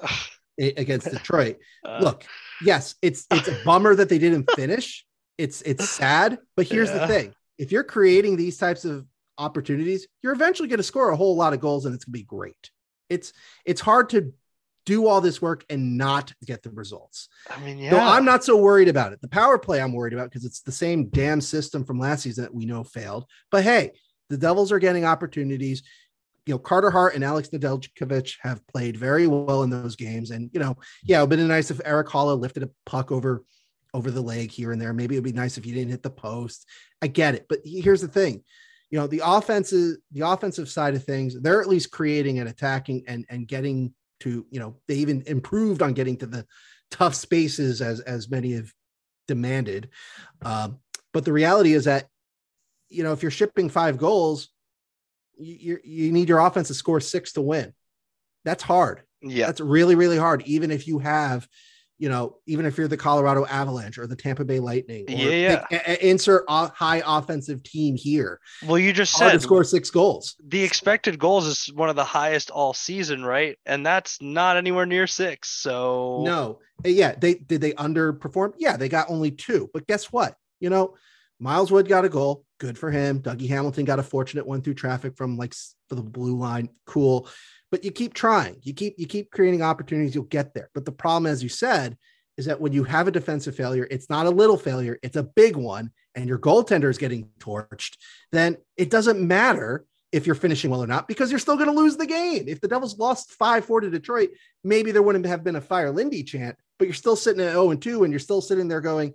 against 0.60 1.12
Detroit. 1.12 1.58
Uh, 1.86 2.00
Look, 2.02 2.26
yes, 2.62 2.96
it's 3.02 3.26
it's 3.32 3.48
a 3.48 3.60
bummer 3.66 3.96
that 3.96 4.10
they 4.10 4.20
didn't 4.20 4.50
finish. 4.52 5.06
It's 5.38 5.62
it's 5.64 5.90
sad, 5.90 6.40
but 6.56 6.68
here's 6.68 6.90
yeah. 6.90 7.00
the 7.00 7.08
thing. 7.08 7.34
If 7.58 7.72
you're 7.72 7.84
creating 7.84 8.36
these 8.36 8.58
types 8.58 8.86
of 8.86 9.06
opportunities, 9.38 10.08
you're 10.22 10.34
eventually 10.34 10.68
going 10.68 10.78
to 10.78 10.84
score 10.84 11.10
a 11.10 11.16
whole 11.16 11.36
lot 11.36 11.54
of 11.54 11.60
goals 11.60 11.86
and 11.86 11.96
it's 11.96 12.06
going 12.06 12.14
to 12.14 12.20
be 12.20 12.24
great. 12.24 12.72
It's 13.10 13.34
it's 13.66 13.82
hard 13.82 14.10
to 14.10 14.34
do 14.86 15.08
all 15.08 15.22
this 15.22 15.42
work 15.42 15.64
and 15.70 15.98
not 15.98 16.34
get 16.46 16.62
the 16.62 16.70
results. 16.72 17.30
I 17.50 17.60
mean, 17.62 17.78
yeah. 17.78 17.92
So 17.92 18.00
I'm 18.00 18.26
not 18.26 18.44
so 18.44 18.58
worried 18.58 18.90
about 18.90 19.14
it. 19.14 19.22
The 19.22 19.30
power 19.30 19.58
play 19.58 19.82
I'm 19.82 19.94
worried 19.94 20.14
about 20.14 20.30
because 20.30 20.46
it's 20.46 20.62
the 20.62 20.72
same 20.72 21.10
damn 21.10 21.42
system 21.42 21.86
from 21.86 22.00
last 22.00 22.24
season 22.24 22.44
that 22.44 22.54
we 22.54 22.66
know 22.66 22.84
failed. 22.84 23.26
But 23.50 23.64
hey, 23.64 23.92
the 24.30 24.38
Devils 24.38 24.72
are 24.72 24.80
getting 24.80 25.06
opportunities. 25.06 25.84
You 26.46 26.54
know, 26.54 26.60
Carter 26.60 26.92
Hart 26.92 27.16
and 27.16 27.24
Alex 27.24 27.50
Nedeljkovic 27.50 28.36
have 28.42 28.66
played 28.68 28.98
very 28.98 29.28
well 29.28 29.64
in 29.64 29.70
those 29.70 29.96
games. 29.96 30.32
And, 30.32 30.50
you 30.54 30.60
know, 30.60 30.76
yeah, 31.04 31.20
it 31.20 31.22
would 31.22 31.32
have 31.32 31.40
been 31.40 31.48
nice 31.48 31.72
if 31.72 31.80
Erik 31.86 32.08
Haula 32.08 32.38
lifted 32.38 32.64
a 32.64 32.70
puck 32.86 33.12
over 33.12 33.44
over 33.96 34.10
the 34.10 34.22
leg 34.22 34.50
here 34.50 34.72
and 34.72 34.82
there. 34.82 34.92
Maybe 34.92 35.16
it 35.16 35.20
would 35.20 35.24
be 35.24 35.32
nice 35.32 35.58
if 35.58 35.66
you 35.66 35.74
didn't 35.74 35.92
hit 35.92 36.02
the 36.02 36.10
post. 36.10 36.68
I 37.02 37.08
get 37.08 37.36
it. 37.36 37.46
But 37.48 37.60
here's 37.64 38.02
the 38.02 38.08
thing 38.08 38.44
you 38.94 39.00
know 39.00 39.08
the 39.08 39.24
offensive 39.26 39.96
the 40.12 40.22
offensive 40.22 40.70
side 40.70 40.94
of 40.94 41.04
things 41.04 41.36
they're 41.42 41.62
at 41.62 41.68
least 41.68 41.90
creating 41.90 42.38
and 42.38 42.48
attacking 42.48 43.04
and 43.08 43.26
and 43.28 43.48
getting 43.48 43.92
to 44.20 44.46
you 44.52 44.60
know 44.60 44.78
they 44.88 44.94
even 44.94 45.24
improved 45.26 45.82
on 45.82 45.94
getting 45.94 46.16
to 46.16 46.28
the 46.28 46.46
tough 46.92 47.16
spaces 47.16 47.82
as 47.82 48.02
as 48.02 48.30
many 48.30 48.52
have 48.52 48.72
demanded 49.28 49.90
um, 50.44 50.78
but 51.12 51.26
the 51.26 51.34
reality 51.34 51.74
is 51.74 51.86
that 51.86 52.06
you 52.90 53.02
know 53.02 53.14
if 53.14 53.24
you're 53.24 53.32
shipping 53.32 53.68
five 53.68 53.98
goals 53.98 54.50
you 55.38 55.80
you 55.84 56.12
need 56.12 56.30
your 56.30 56.40
offense 56.40 56.68
to 56.68 56.74
score 56.74 57.00
six 57.00 57.34
to 57.34 57.42
win 57.42 57.74
that's 58.46 58.64
hard 58.64 59.02
yeah 59.22 59.46
that's 59.46 59.62
really 59.62 59.96
really 59.96 60.18
hard 60.18 60.44
even 60.46 60.72
if 60.72 60.88
you 60.88 61.00
have 61.00 61.48
you 62.04 62.10
know, 62.10 62.36
even 62.48 62.66
if 62.66 62.78
you're 62.78 62.90
the 62.90 62.98
Colorado 62.98 63.46
Avalanche 63.46 63.98
or 63.98 64.08
the 64.08 64.16
Tampa 64.16 64.44
Bay 64.44 64.60
Lightning, 64.60 65.06
yeah, 65.08 65.64
pick, 65.70 66.00
insert 66.02 66.44
a 66.50 66.68
high 66.68 67.02
offensive 67.06 67.64
team 67.64 67.96
here. 67.96 68.42
Well, 68.66 68.78
you 68.78 68.92
just 68.92 69.16
said 69.16 69.42
score 69.42 69.64
six 69.64 69.90
goals. 69.90 70.36
The 70.46 70.64
expected 70.64 71.18
goals 71.18 71.46
is 71.46 71.72
one 71.74 71.88
of 71.88 71.96
the 71.96 72.04
highest 72.04 72.50
all 72.50 72.74
season, 72.74 73.24
right? 73.24 73.58
And 73.66 73.86
that's 73.86 74.22
not 74.22 74.58
anywhere 74.58 74.86
near 74.86 75.08
six. 75.08 75.50
So 75.50 76.24
no, 76.26 76.60
yeah, 76.84 77.16
they 77.16 77.36
did 77.36 77.62
they 77.62 77.72
underperform? 77.72 78.54
Yeah, 78.58 78.76
they 78.76 78.90
got 78.90 79.10
only 79.10 79.32
two. 79.32 79.70
But 79.74 79.88
guess 79.88 80.12
what? 80.12 80.36
You 80.60 80.72
know, 80.72 80.96
Miles 81.44 81.72
Wood 81.72 81.90
got 81.90 82.06
a 82.06 82.10
goal. 82.10 82.46
Good 82.58 82.78
for 82.78 82.90
him. 82.90 83.22
Dougie 83.22 83.50
Hamilton 83.50 83.84
got 83.84 84.00
a 84.00 84.04
fortunate 84.04 84.48
one 84.48 84.62
through 84.62 84.76
traffic 84.76 85.18
from 85.18 85.38
like 85.38 85.54
for 85.90 85.96
the 85.96 86.02
blue 86.02 86.38
line. 86.38 86.70
Cool. 86.86 87.28
But 87.70 87.84
you 87.84 87.92
keep 87.92 88.14
trying. 88.14 88.56
You 88.62 88.74
keep 88.74 88.96
you 88.98 89.06
keep 89.06 89.30
creating 89.30 89.62
opportunities. 89.62 90.16
You'll 90.16 90.24
get 90.24 90.54
there. 90.54 90.70
But 90.74 90.86
the 90.86 90.94
problem 90.94 91.30
as 91.30 91.44
you 91.44 91.50
said 91.50 91.98
is 92.38 92.46
that 92.46 92.62
when 92.62 92.72
you 92.72 92.86
have 92.86 93.08
a 93.08 93.12
defensive 93.12 93.56
failure 93.56 93.86
it's 93.92 94.10
not 94.10 94.26
a 94.26 94.32
little 94.32 94.58
failure. 94.58 94.98
It's 95.04 95.18
a 95.18 95.24
big 95.24 95.58
one 95.58 95.92
and 96.16 96.30
your 96.30 96.40
goaltender 96.40 96.90
is 96.90 96.98
getting 96.98 97.28
torched. 97.40 97.98
Then 98.32 98.56
it 98.78 98.90
doesn't 98.90 99.20
matter 99.20 99.86
if 100.14 100.26
you're 100.26 100.36
finishing 100.36 100.72
well 100.72 100.84
or 100.84 100.88
not 100.88 101.10
because 101.10 101.30
you're 101.30 101.40
still 101.40 101.58
going 101.58 101.70
to 101.70 101.76
lose 101.76 101.98
the 101.98 102.06
game. 102.06 102.46
If 102.48 102.62
the 102.62 102.68
devils 102.70 102.98
lost 102.98 103.38
5-4 103.38 103.82
to 103.82 103.90
detroit 103.90 104.30
maybe 104.64 104.92
there 104.92 105.04
wouldn't 105.04 105.26
have 105.26 105.44
been 105.44 105.58
a 105.58 105.62
fire 105.62 105.92
lindy 105.92 106.24
chant 106.24 106.56
but 106.80 106.88
you're 106.88 106.96
still 106.96 107.18
sitting 107.18 107.42
at 107.42 107.52
0 107.52 107.72
and 107.72 107.82
2 107.82 108.06
and 108.06 108.14
you're 108.14 108.20
still 108.20 108.42
sitting 108.42 108.70
there 108.70 108.82
going 108.82 109.14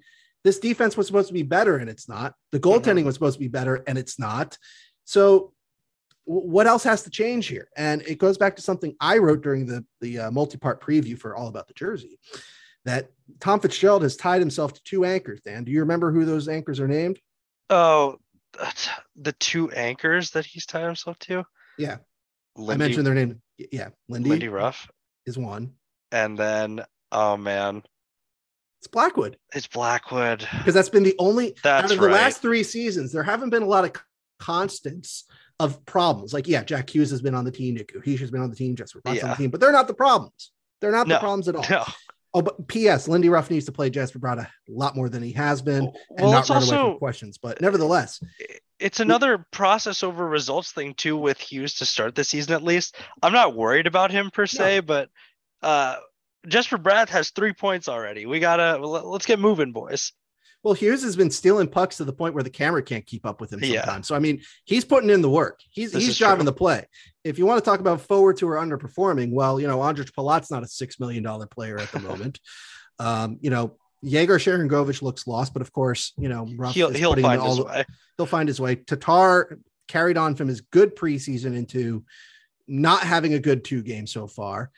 this 0.49 0.59
defense 0.59 0.97
was 0.97 1.07
supposed 1.07 1.29
to 1.29 1.35
be 1.35 1.43
better 1.43 1.77
and 1.77 1.91
it's 1.91 2.09
not 2.09 2.33
the 2.53 2.59
goaltending 2.59 3.01
mm-hmm. 3.01 3.07
was 3.07 3.15
supposed 3.15 3.35
to 3.35 3.41
be 3.41 3.49
better 3.49 3.85
and 3.87 3.99
it's 3.99 4.19
not 4.19 4.57
so 5.05 5.53
what 6.29 6.67
else 6.67 6.85
has 6.85 7.05
to 7.05 7.11
change 7.11 7.47
here? 7.47 7.69
And 7.75 8.03
it 8.03 8.19
goes 8.19 8.37
back 8.37 8.55
to 8.57 8.63
something 8.63 8.95
I 9.01 9.17
wrote 9.17 9.43
during 9.43 9.65
the 9.65 9.85
the 10.03 10.19
uh, 10.19 10.31
multi-part 10.31 10.83
preview 10.83 11.19
for 11.19 11.35
All 11.35 11.49
About 11.49 11.69
the 11.69 11.75
Jersey, 11.75 12.19
that 12.85 13.11
Tom 13.41 13.61
Fitzgerald 13.61 14.03
has 14.03 14.15
tied 14.15 14.41
himself 14.41 14.75
to 14.75 14.83
two 14.85 15.07
anchors. 15.07 15.41
Dan, 15.43 15.65
do 15.65 15.73
you 15.73 15.81
remember 15.81 16.13
who 16.13 16.27
those 16.27 16.47
anchors 16.49 16.81
are 16.81 16.89
named? 16.89 17.19
Oh, 17.71 18.19
the 19.17 19.33
two 19.33 19.71
anchors 19.71 20.33
that 20.33 20.45
he's 20.45 20.67
tied 20.67 20.85
himself 20.85 21.19
to. 21.21 21.45
Yeah, 21.79 21.97
Lindy, 22.57 22.75
I 22.75 22.77
mentioned 22.89 23.07
their 23.07 23.15
name. 23.15 23.41
Yeah, 23.57 23.89
Lindy, 24.11 24.29
Lindy 24.29 24.49
Ruff 24.49 24.91
is 25.25 25.39
one, 25.39 25.73
and 26.13 26.37
then 26.37 26.85
oh 27.11 27.39
man, 27.39 27.85
it's 28.79 28.87
Blackwood. 28.87 29.37
It's 29.55 29.67
Blackwood 29.67 30.47
because 30.59 30.75
that's 30.75 30.89
been 30.89 31.03
the 31.03 31.17
only 31.19 31.55
that's 31.63 31.85
out 31.85 31.93
of 31.93 31.99
right. 31.99 32.07
the 32.07 32.13
last 32.13 32.41
three 32.41 32.63
seasons. 32.63 33.13
There 33.13 33.23
haven't 33.23 33.51
been 33.51 33.63
a 33.63 33.67
lot 33.67 33.85
of 33.85 33.93
constants 34.39 35.25
of 35.59 35.85
problems. 35.85 36.33
Like 36.33 36.47
yeah, 36.47 36.63
Jack 36.63 36.95
Hughes 36.95 37.11
has 37.11 37.21
been 37.21 37.35
on 37.35 37.45
the 37.45 37.51
team, 37.51 37.75
Nick 37.75 37.93
Heesh 38.05 38.21
has 38.21 38.31
been 38.31 38.41
on 38.41 38.51
the 38.51 38.57
team, 38.57 38.77
Jesper 38.77 39.01
Bratt's 39.01 39.25
on 39.25 39.31
the 39.31 39.37
team, 39.37 39.51
but 39.51 39.61
they're 39.61 39.73
not 39.73 39.89
the 39.89 39.95
problems. 39.95 40.53
They're 40.81 40.93
not 40.93 41.09
No, 41.09 41.17
the 41.17 41.21
problems 41.21 41.49
at 41.49 41.57
all. 41.57 41.65
No. 41.69 41.85
Oh, 42.35 42.43
but 42.43 42.69
P.S. 42.69 43.09
Lindy 43.09 43.31
Ruff 43.31 43.51
needs 43.51 43.65
to 43.67 43.73
play 43.73 43.89
Jesper 43.89 44.19
Bratt 44.19 44.39
a 44.39 44.49
lot 44.69 44.95
more 44.95 45.09
than 45.09 45.23
he 45.23 45.33
has 45.33 45.63
been, 45.63 45.85
and 45.87 45.93
Well, 46.11 46.31
not 46.31 46.49
run 46.49 46.63
away 46.63 46.69
from 46.69 46.99
questions. 46.99 47.39
But 47.39 47.61
nevertheless, 47.61 48.23
It's 48.79 49.01
another 49.01 49.47
process 49.51 50.03
over 50.03 50.29
results 50.29 50.71
thing 50.71 50.95
too 50.95 51.17
with 51.17 51.41
Hughes 51.41 51.75
to 51.77 51.87
start 51.87 52.15
the 52.15 52.23
season 52.23 52.53
at 52.53 52.63
least. 52.63 52.97
I'm 53.23 53.33
not 53.33 53.57
worried 53.57 53.87
about 53.87 54.11
him 54.11 54.31
per 54.31 54.47
se, 54.47 54.81
but 54.81 55.09
uh 55.63 55.97
Jesper 56.49 56.79
Bratt 56.79 57.09
has 57.11 57.31
three 57.31 57.53
points 57.53 57.89
already. 57.89 58.27
We 58.27 58.41
gotta 58.41 58.79
let- 58.85 59.07
let's 59.07 59.27
get 59.27 59.39
moving, 59.39 59.73
boys. 59.73 60.13
Well, 60.65 60.75
Hughes 60.75 61.05
has 61.05 61.15
been 61.15 61.31
stealing 61.31 61.69
pucks 61.69 61.99
to 61.99 62.05
the 62.05 62.13
point 62.13 62.35
where 62.35 62.43
the 62.43 62.51
camera 62.51 62.83
can't 62.83 63.07
keep 63.07 63.25
up 63.25 63.41
with 63.41 63.53
him 63.53 63.61
Yeah. 63.63 63.85
sometimes. 63.85 64.09
So 64.09 64.17
I 64.17 64.19
mean, 64.19 64.43
he's 64.65 64.85
putting 64.85 65.09
in 65.11 65.23
the 65.23 65.31
work. 65.31 65.61
He's 65.71 65.93
This 65.93 66.05
he's 66.05 66.19
driving 66.19 66.39
true. 66.39 66.47
the 66.47 66.53
play. 66.55 66.87
If 67.23 67.39
you 67.39 67.47
want 67.47 67.63
to 67.63 67.71
talk 67.71 67.79
about 67.81 68.01
forwards 68.01 68.41
who 68.41 68.49
are 68.49 68.57
underperforming, 68.57 69.31
well, 69.33 69.61
you 69.61 69.69
know, 69.69 69.79
Ondrej 69.79 70.13
Palat's 70.15 70.51
not 70.51 70.65
a 70.65 70.67
six 70.69 70.99
million 70.99 71.23
dollar 71.23 71.47
player 71.47 71.79
at 71.79 71.93
the 71.93 72.01
moment. 72.11 72.41
um, 72.99 73.39
you 73.41 73.51
know, 73.51 73.77
Yegor 74.03 74.39
Sharangovich 74.39 75.03
looks 75.03 75.27
lost, 75.29 75.53
but 75.53 75.63
of 75.63 75.73
course, 75.73 76.13
you 76.19 76.29
know, 76.29 76.49
Ruff 76.57 76.75
He'll 76.75 76.91
he'll 76.93 77.15
find 77.15 77.41
his 77.43 77.57
the- 77.57 77.65
way. 77.65 77.85
He'll 78.17 78.27
find 78.27 78.49
his 78.49 78.61
way. 78.61 78.75
Tatar 78.75 79.59
carried 79.87 80.17
on 80.17 80.35
from 80.35 80.49
his 80.49 80.61
good 80.61 80.97
preseason 80.97 81.57
into 81.57 82.05
not 82.67 83.03
having 83.05 83.35
a 83.35 83.39
good 83.39 83.65
two 83.65 83.83
game 83.83 84.07
so 84.09 84.27
far. 84.27 84.71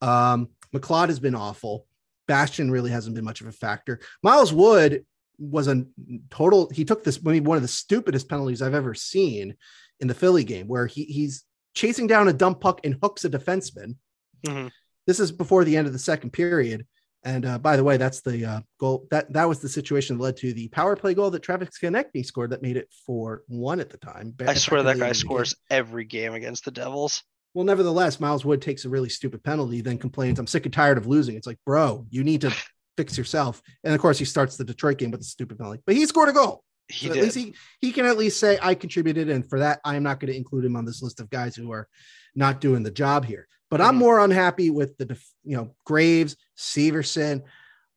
Um, 0.00 0.48
McLeod 0.76 1.08
has 1.08 1.20
been 1.20 1.34
awful. 1.34 1.86
Bastian 2.26 2.70
really 2.70 2.90
hasn't 2.90 3.14
been 3.14 3.24
much 3.24 3.40
of 3.40 3.46
a 3.46 3.52
factor. 3.52 4.00
Miles 4.22 4.52
Wood 4.52 5.04
was 5.38 5.68
a 5.68 5.84
total. 6.30 6.68
He 6.70 6.84
took 6.84 7.04
this 7.04 7.22
maybe 7.22 7.40
one 7.46 7.56
of 7.56 7.62
the 7.62 7.68
stupidest 7.68 8.28
penalties 8.28 8.62
I've 8.62 8.74
ever 8.74 8.94
seen 8.94 9.54
in 10.00 10.08
the 10.08 10.14
Philly 10.14 10.44
game, 10.44 10.66
where 10.66 10.86
he 10.86 11.04
he's 11.04 11.44
chasing 11.74 12.06
down 12.06 12.28
a 12.28 12.32
dump 12.32 12.60
puck 12.60 12.80
and 12.84 12.96
hooks 13.02 13.24
a 13.24 13.30
defenseman. 13.30 13.96
Mhm. 14.44 14.70
This 15.06 15.20
is 15.20 15.30
before 15.30 15.64
the 15.64 15.76
end 15.76 15.86
of 15.86 15.92
the 15.92 15.98
second 15.98 16.30
period. 16.32 16.86
And 17.22 17.44
uh, 17.44 17.58
by 17.58 17.76
the 17.76 17.82
way, 17.82 17.96
that's 17.96 18.20
the 18.20 18.44
uh, 18.44 18.60
goal. 18.78 19.06
That 19.10 19.32
that 19.32 19.48
was 19.48 19.60
the 19.60 19.68
situation 19.68 20.16
that 20.16 20.22
led 20.22 20.36
to 20.38 20.52
the 20.52 20.68
power 20.68 20.94
play 20.96 21.12
goal 21.12 21.30
that 21.30 21.42
Travis 21.42 21.70
Konecny 21.82 22.24
scored 22.24 22.50
that 22.50 22.62
made 22.62 22.76
it 22.76 22.88
four 23.04 23.42
one 23.48 23.80
at 23.80 23.90
the 23.90 23.98
time. 23.98 24.34
I 24.46 24.54
swear 24.54 24.82
that 24.84 24.94
guy 24.98 25.08
the 25.08 25.14
game. 25.14 25.14
scores 25.14 25.54
every 25.68 26.04
game 26.04 26.34
against 26.34 26.64
the 26.64 26.70
Devils. 26.70 27.22
Well, 27.56 27.64
nevertheless, 27.64 28.20
Miles 28.20 28.44
Wood 28.44 28.60
takes 28.60 28.84
a 28.84 28.90
really 28.90 29.08
stupid 29.08 29.42
penalty, 29.42 29.80
then 29.80 29.96
complains, 29.96 30.38
I'm 30.38 30.46
sick 30.46 30.66
and 30.66 30.74
tired 30.74 30.98
of 30.98 31.06
losing. 31.06 31.36
It's 31.36 31.46
like, 31.46 31.56
bro, 31.64 32.06
you 32.10 32.22
need 32.22 32.42
to 32.42 32.54
fix 32.98 33.16
yourself. 33.16 33.62
And 33.82 33.94
of 33.94 34.00
course, 34.02 34.18
he 34.18 34.26
starts 34.26 34.58
the 34.58 34.64
Detroit 34.64 34.98
game 34.98 35.10
with 35.10 35.22
a 35.22 35.24
stupid 35.24 35.56
penalty, 35.56 35.80
but 35.86 35.94
he 35.96 36.04
scored 36.04 36.28
a 36.28 36.34
goal. 36.34 36.62
He 36.88 37.06
So 37.06 37.14
did. 37.14 37.20
At 37.20 37.24
least 37.24 37.36
he, 37.38 37.54
he 37.80 37.92
can 37.92 38.04
at 38.04 38.18
least 38.18 38.38
say, 38.38 38.58
I 38.60 38.74
contributed. 38.74 39.30
And 39.30 39.48
for 39.48 39.58
that, 39.60 39.80
I 39.86 39.96
am 39.96 40.02
not 40.02 40.20
going 40.20 40.30
to 40.30 40.36
include 40.36 40.66
him 40.66 40.76
on 40.76 40.84
this 40.84 41.02
list 41.02 41.18
of 41.18 41.30
guys 41.30 41.56
who 41.56 41.72
are 41.72 41.88
not 42.34 42.60
doing 42.60 42.82
the 42.82 42.90
job 42.90 43.24
here. 43.24 43.48
But 43.70 43.80
I'm 43.80 43.94
Mhm. 43.94 44.00
more 44.00 44.20
unhappy 44.20 44.68
with 44.68 44.94
the, 44.98 45.06
def- 45.06 45.32
you 45.42 45.56
know, 45.56 45.74
Graves, 45.86 46.36
Severson. 46.58 47.42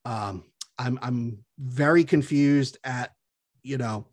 Um, 0.05 0.45
I'm, 0.77 0.97
I'm 1.01 1.39
very 1.59 2.05
confused 2.05 2.77
at, 2.85 3.11
you 3.61 3.77
know, 3.77 4.07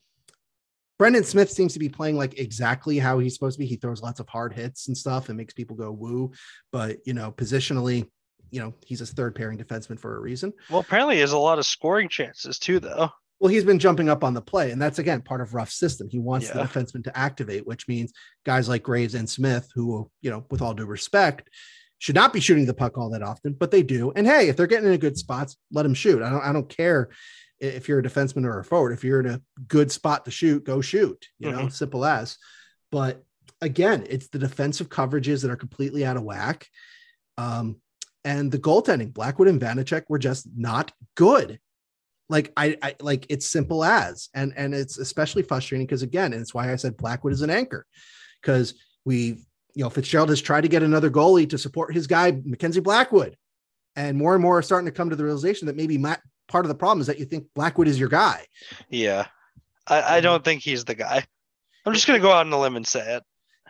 Brendan 0.99 1.25
Smith 1.25 1.51
seems 1.51 1.73
to 1.75 1.79
be 1.79 1.89
playing 1.89 2.17
like 2.17 2.39
exactly 2.39 2.99
how 2.99 3.19
he's 3.19 3.35
supposed 3.35 3.57
to 3.57 3.61
be. 3.61 3.67
He 3.67 3.77
throws 3.77 4.03
lots 4.03 4.21
of 4.21 4.29
hard 4.29 4.55
hits 4.55 4.89
and 4.89 4.97
stuff 4.97 5.29
and 5.29 5.37
makes 5.37 5.55
people 5.55 5.77
go 5.77 5.91
woo. 5.91 6.33
But 6.73 6.99
you 7.05 7.15
know, 7.15 7.33
positionally, 7.33 8.09
you 8.51 8.61
know, 8.61 8.75
he's 8.85 9.01
a 9.01 9.07
third 9.07 9.35
pairing 9.35 9.59
defenseman 9.59 9.99
for 9.99 10.17
a 10.17 10.21
reason. 10.21 10.53
well, 10.71 10.81
apparently 10.81 11.17
he 11.17 11.21
has 11.21 11.33
a 11.33 11.39
lot 11.39 11.59
of 11.59 11.67
scoring 11.67 12.09
chances 12.09 12.59
too, 12.59 12.81
though. 12.81 13.11
Well, 13.39 13.53
he's 13.53 13.65
been 13.65 13.79
jumping 13.79 14.09
up 14.09 14.25
on 14.25 14.33
the 14.33 14.41
play, 14.41 14.71
and 14.71 14.81
that's 14.81 14.99
again 14.99 15.21
part 15.21 15.43
of 15.43 15.53
Ruff's 15.53 15.79
system. 15.79 16.09
He 16.09 16.19
wants 16.19 16.49
the 16.49 16.61
defenseman 16.61 17.05
to 17.05 17.19
activate, 17.19 17.67
which 17.67 17.87
means 17.87 18.13
guys 18.47 18.67
like 18.67 18.83
Graves 18.83 19.15
and 19.15 19.29
Smith, 19.29 19.71
who, 19.75 20.11
you 20.23 20.31
know, 20.31 20.47
with 20.51 20.63
all 20.63 20.73
due 20.73 20.87
respect, 20.87 21.51
should 21.99 22.15
not 22.15 22.33
be 22.33 22.41
shooting 22.41 22.65
the 22.65 22.73
puck 22.73 22.97
all 22.97 23.11
that 23.11 23.23
often, 23.23 23.53
but 23.53 23.71
they 23.71 23.83
do. 23.83 24.11
And 24.17 24.27
hey, 24.27 24.49
if 24.49 24.57
they're 24.57 24.67
getting 24.67 24.91
in 24.91 24.99
good 24.99 25.19
spots, 25.19 25.57
let 25.71 25.83
them 25.83 25.95
shoot. 25.95 26.23
I 26.23 26.31
don't, 26.31 26.43
I 26.43 26.53
don't 26.53 26.69
care 26.69 27.11
if 27.61 27.89
you're 27.89 27.99
a 27.99 28.03
defenseman 28.03 28.45
or 28.45 28.59
a 28.59 28.65
forward. 28.65 28.93
If 28.93 29.05
you're 29.05 29.21
in 29.21 29.27
a 29.27 29.41
good 29.69 29.91
spot 29.91 30.25
to 30.25 30.31
shoot, 30.31 30.65
go 30.65 30.81
shoot. 30.81 31.27
You 31.39 31.51
know, 31.53 31.59
Mhm. 31.67 31.73
simple 31.73 32.05
as. 32.05 32.37
But 32.93 33.25
again, 33.61 34.07
it's 34.09 34.29
the 34.29 34.39
defensive 34.39 34.89
coverages 34.89 35.43
that 35.43 35.51
are 35.51 35.57
completely 35.57 36.05
out 36.05 36.17
of 36.17 36.23
whack. 36.23 36.69
Um, 37.39 37.81
and 38.25 38.51
the 38.51 38.59
goaltending, 38.59 39.13
Blackwood 39.15 39.49
and 39.49 39.61
Vanecek 39.61 40.05
were 40.09 40.19
just 40.19 40.47
not 40.57 40.93
good 41.15 41.61
like 42.29 42.53
I, 42.57 42.77
I 42.83 42.97
like 43.01 43.27
it's 43.29 43.49
simple 43.49 43.85
as 43.85 44.31
and 44.35 44.53
and 44.57 44.75
it's 44.75 44.99
especially 44.99 45.43
frustrating 45.45 45.87
because 45.87 46.03
again 46.03 46.33
and 46.33 46.43
it's 46.43 46.53
why 46.53 46.73
i 46.73 46.75
said 46.75 46.97
blackwood 46.97 47.33
is 47.33 47.43
an 47.43 47.51
anchor 47.51 47.87
because 48.43 48.75
we 49.05 49.45
you 49.75 49.85
know 49.85 49.91
fitzgerald 49.91 50.31
has 50.31 50.43
tried 50.43 50.63
to 50.63 50.69
get 50.69 50.83
another 50.83 51.09
goalie 51.09 51.49
to 51.49 51.57
support 51.57 51.95
his 51.95 52.09
guy 52.09 52.33
mackenzie 52.45 52.81
blackwood 52.81 53.37
and 53.95 54.19
more 54.19 54.35
and 54.35 54.43
more 54.43 54.59
are 54.59 54.63
starting 54.63 54.87
to 54.87 54.91
come 54.91 55.09
to 55.11 55.15
the 55.15 55.23
realization 55.23 55.67
that 55.69 55.77
maybe 55.77 55.99
Matt, 55.99 56.21
part 56.49 56.65
of 56.65 56.69
the 56.69 56.75
problem 56.75 57.01
is 57.01 57.07
that 57.07 57.19
you 57.19 57.25
think 57.25 57.47
blackwood 57.55 57.89
is 57.89 57.99
your 57.99 58.09
guy 58.09 58.45
Yeah. 58.89 59.27
I, 59.87 60.17
I 60.17 60.21
don't 60.21 60.45
think 60.45 60.63
he's 60.63 60.85
the 60.85 60.95
guy. 60.97 61.25
I'm 61.85 61.95
just 61.95 62.07
gonna 62.07 62.19
go 62.19 62.33
out 62.33 62.47
on 62.47 62.53
a 62.53 62.61
limb 62.61 62.77
and 62.77 62.87
say 62.87 63.17
it. 63.17 63.23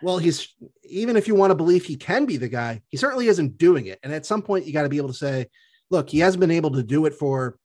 well 0.02 0.18
he's 0.18 0.54
even 0.82 1.16
if 1.16 1.28
you 1.28 1.34
want 1.34 1.50
to 1.50 1.54
believe 1.54 1.84
he 1.84 1.96
can 1.96 2.24
be 2.26 2.36
the 2.36 2.48
guy 2.48 2.82
he 2.88 2.96
certainly 2.96 3.28
isn't 3.28 3.58
doing 3.58 3.86
it 3.86 3.98
and 4.02 4.12
at 4.12 4.26
some 4.26 4.42
point 4.42 4.66
you 4.66 4.72
got 4.72 4.82
to 4.82 4.88
be 4.88 4.96
able 4.98 5.08
to 5.08 5.14
say 5.14 5.46
look 5.90 6.08
he 6.10 6.18
hasn't 6.18 6.40
been 6.40 6.50
able 6.50 6.70
to 6.70 6.82
do 6.82 7.06
it 7.06 7.14
for 7.14 7.58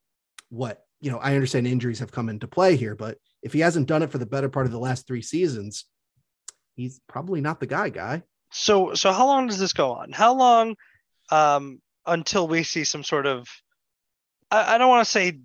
what 0.50 0.84
you 1.00 1.10
know 1.12 1.18
i 1.20 1.34
understand 1.36 1.66
injuries 1.68 2.00
have 2.00 2.12
come 2.12 2.30
into 2.30 2.48
play 2.48 2.76
here 2.76 2.96
but 2.96 3.18
if 3.42 3.54
he 3.54 3.60
hasn't 3.60 3.88
done 3.88 4.04
it 4.04 4.12
for 4.12 4.18
the 4.18 4.26
better 4.26 4.50
part 4.50 4.66
of 4.66 4.72
the 4.72 4.80
last 4.80 5.08
three 5.08 5.22
seasons 5.22 5.86
he's 6.76 7.00
probably 7.08 7.42
not 7.42 7.60
the 7.60 7.68
guy 7.68 7.90
guy 7.90 8.22
So 8.52 8.94
so 8.94 9.12
how 9.12 9.26
long 9.28 9.48
does 9.48 9.60
this 9.60 9.74
go 9.74 9.94
on? 9.94 10.12
How 10.12 10.34
long 10.34 10.76
um 11.32 11.82
until 12.06 12.48
we 12.48 12.64
see 12.64 12.84
some 12.84 13.04
sort 13.04 13.26
of 13.26 13.48
I, 14.52 14.76
I 14.76 14.78
don't 14.78 14.90
want 14.90 15.06
to 15.06 15.12
say 15.12 15.40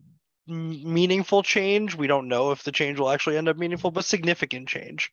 meaningful 0.46 1.42
change. 1.42 1.94
We 1.94 2.06
don't 2.06 2.28
know 2.28 2.50
if 2.52 2.62
the 2.62 2.72
change 2.72 2.98
will 2.98 3.10
actually 3.10 3.36
end 3.36 3.48
up 3.48 3.56
meaningful, 3.56 3.90
but 3.90 4.04
significant 4.04 4.68
change. 4.68 5.10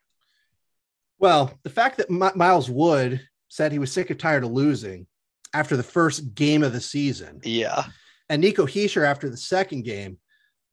well 1.20 1.52
the 1.64 1.70
fact 1.70 1.98
that 1.98 2.10
Mi- 2.10 2.36
miles 2.36 2.70
wood 2.70 3.22
said 3.48 3.72
he 3.72 3.80
was 3.80 3.92
sick 3.92 4.10
and 4.10 4.20
tired 4.20 4.44
of 4.44 4.52
losing 4.52 5.08
after 5.54 5.78
the 5.78 5.84
first 5.84 6.34
game 6.36 6.64
of 6.64 6.74
the 6.74 6.82
season 6.82 7.40
Yeah. 7.44 7.86
and 8.30 8.42
nico 8.42 8.66
Hischier 8.66 9.06
after 9.06 9.30
the 9.30 9.38
second 9.38 9.84
game 9.86 10.18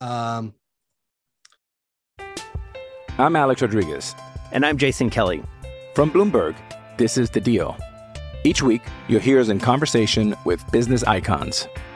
um 0.01 0.55
I'm 3.19 3.37
Alex 3.37 3.61
Rodriguez. 3.61 4.15
And 4.53 4.65
I'm 4.65 4.79
Jason 4.79 5.11
Kelly. 5.11 5.43
From 5.95 6.11
Bloomberg, 6.11 6.57
this 6.97 7.19
is 7.19 7.29
The 7.29 7.41
Deal. 7.41 7.77
Each 8.45 8.63
week, 8.63 8.81
you'll 9.09 9.21
hear 9.21 9.39
us 9.41 9.49
in 9.51 9.61
conversation 9.61 10.35
with 10.47 10.65
business 10.73 11.03
icons. 11.05 11.69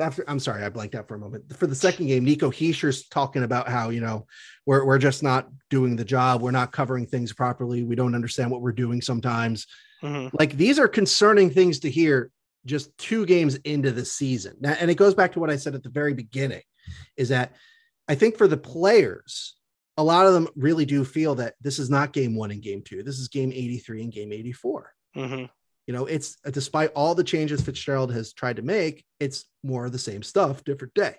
after 0.00 0.24
I'm 0.26 0.40
sorry, 0.40 0.64
I 0.64 0.68
blanked 0.68 0.94
out 0.94 1.08
for 1.08 1.14
a 1.14 1.18
moment. 1.18 1.56
For 1.56 1.66
the 1.66 1.74
second 1.74 2.06
game, 2.06 2.24
Nico 2.24 2.50
Hischier's 2.50 3.08
talking 3.08 3.42
about 3.42 3.68
how, 3.68 3.90
you 3.90 4.00
know, 4.00 4.26
we're 4.66 4.84
we're 4.84 4.98
just 4.98 5.22
not 5.22 5.48
doing 5.68 5.96
the 5.96 6.04
job, 6.04 6.42
we're 6.42 6.50
not 6.50 6.72
covering 6.72 7.06
things 7.06 7.32
properly, 7.32 7.82
we 7.82 7.94
don't 7.94 8.14
understand 8.14 8.50
what 8.50 8.62
we're 8.62 8.72
doing 8.72 9.00
sometimes. 9.00 9.66
Mhm. 10.02 10.30
Like 10.38 10.56
these 10.56 10.78
are 10.78 10.88
concerning 10.88 11.50
things 11.50 11.80
to 11.80 11.90
hear 11.90 12.30
just 12.66 12.96
two 12.98 13.24
games 13.26 13.56
into 13.56 13.90
the 13.90 14.04
season. 14.04 14.56
Now, 14.60 14.76
and 14.78 14.90
it 14.90 14.96
goes 14.96 15.14
back 15.14 15.32
to 15.32 15.40
what 15.40 15.50
I 15.50 15.56
said 15.56 15.74
at 15.74 15.82
the 15.82 15.88
very 15.88 16.14
beginning 16.14 16.62
is 17.16 17.30
that 17.30 17.54
I 18.08 18.14
think 18.14 18.36
for 18.36 18.48
the 18.48 18.56
players, 18.56 19.56
a 19.96 20.04
lot 20.04 20.26
of 20.26 20.32
them 20.32 20.48
really 20.56 20.84
do 20.84 21.04
feel 21.04 21.34
that 21.36 21.54
this 21.60 21.78
is 21.78 21.90
not 21.90 22.12
game 22.12 22.34
one 22.34 22.50
and 22.50 22.62
game 22.62 22.82
two. 22.82 23.02
This 23.02 23.18
is 23.18 23.28
game 23.28 23.52
83 23.52 24.02
and 24.02 24.12
game 24.12 24.32
84. 24.32 24.92
hmm 25.14 25.44
You 25.90 25.96
know, 25.96 26.06
it's 26.06 26.36
despite 26.52 26.92
all 26.94 27.16
the 27.16 27.24
changes 27.24 27.62
Fitzgerald 27.62 28.12
has 28.12 28.32
tried 28.32 28.54
to 28.58 28.62
make, 28.62 29.04
it's 29.18 29.46
more 29.64 29.86
of 29.86 29.90
the 29.90 29.98
same 29.98 30.22
stuff, 30.22 30.62
different 30.62 30.94
day. 30.94 31.16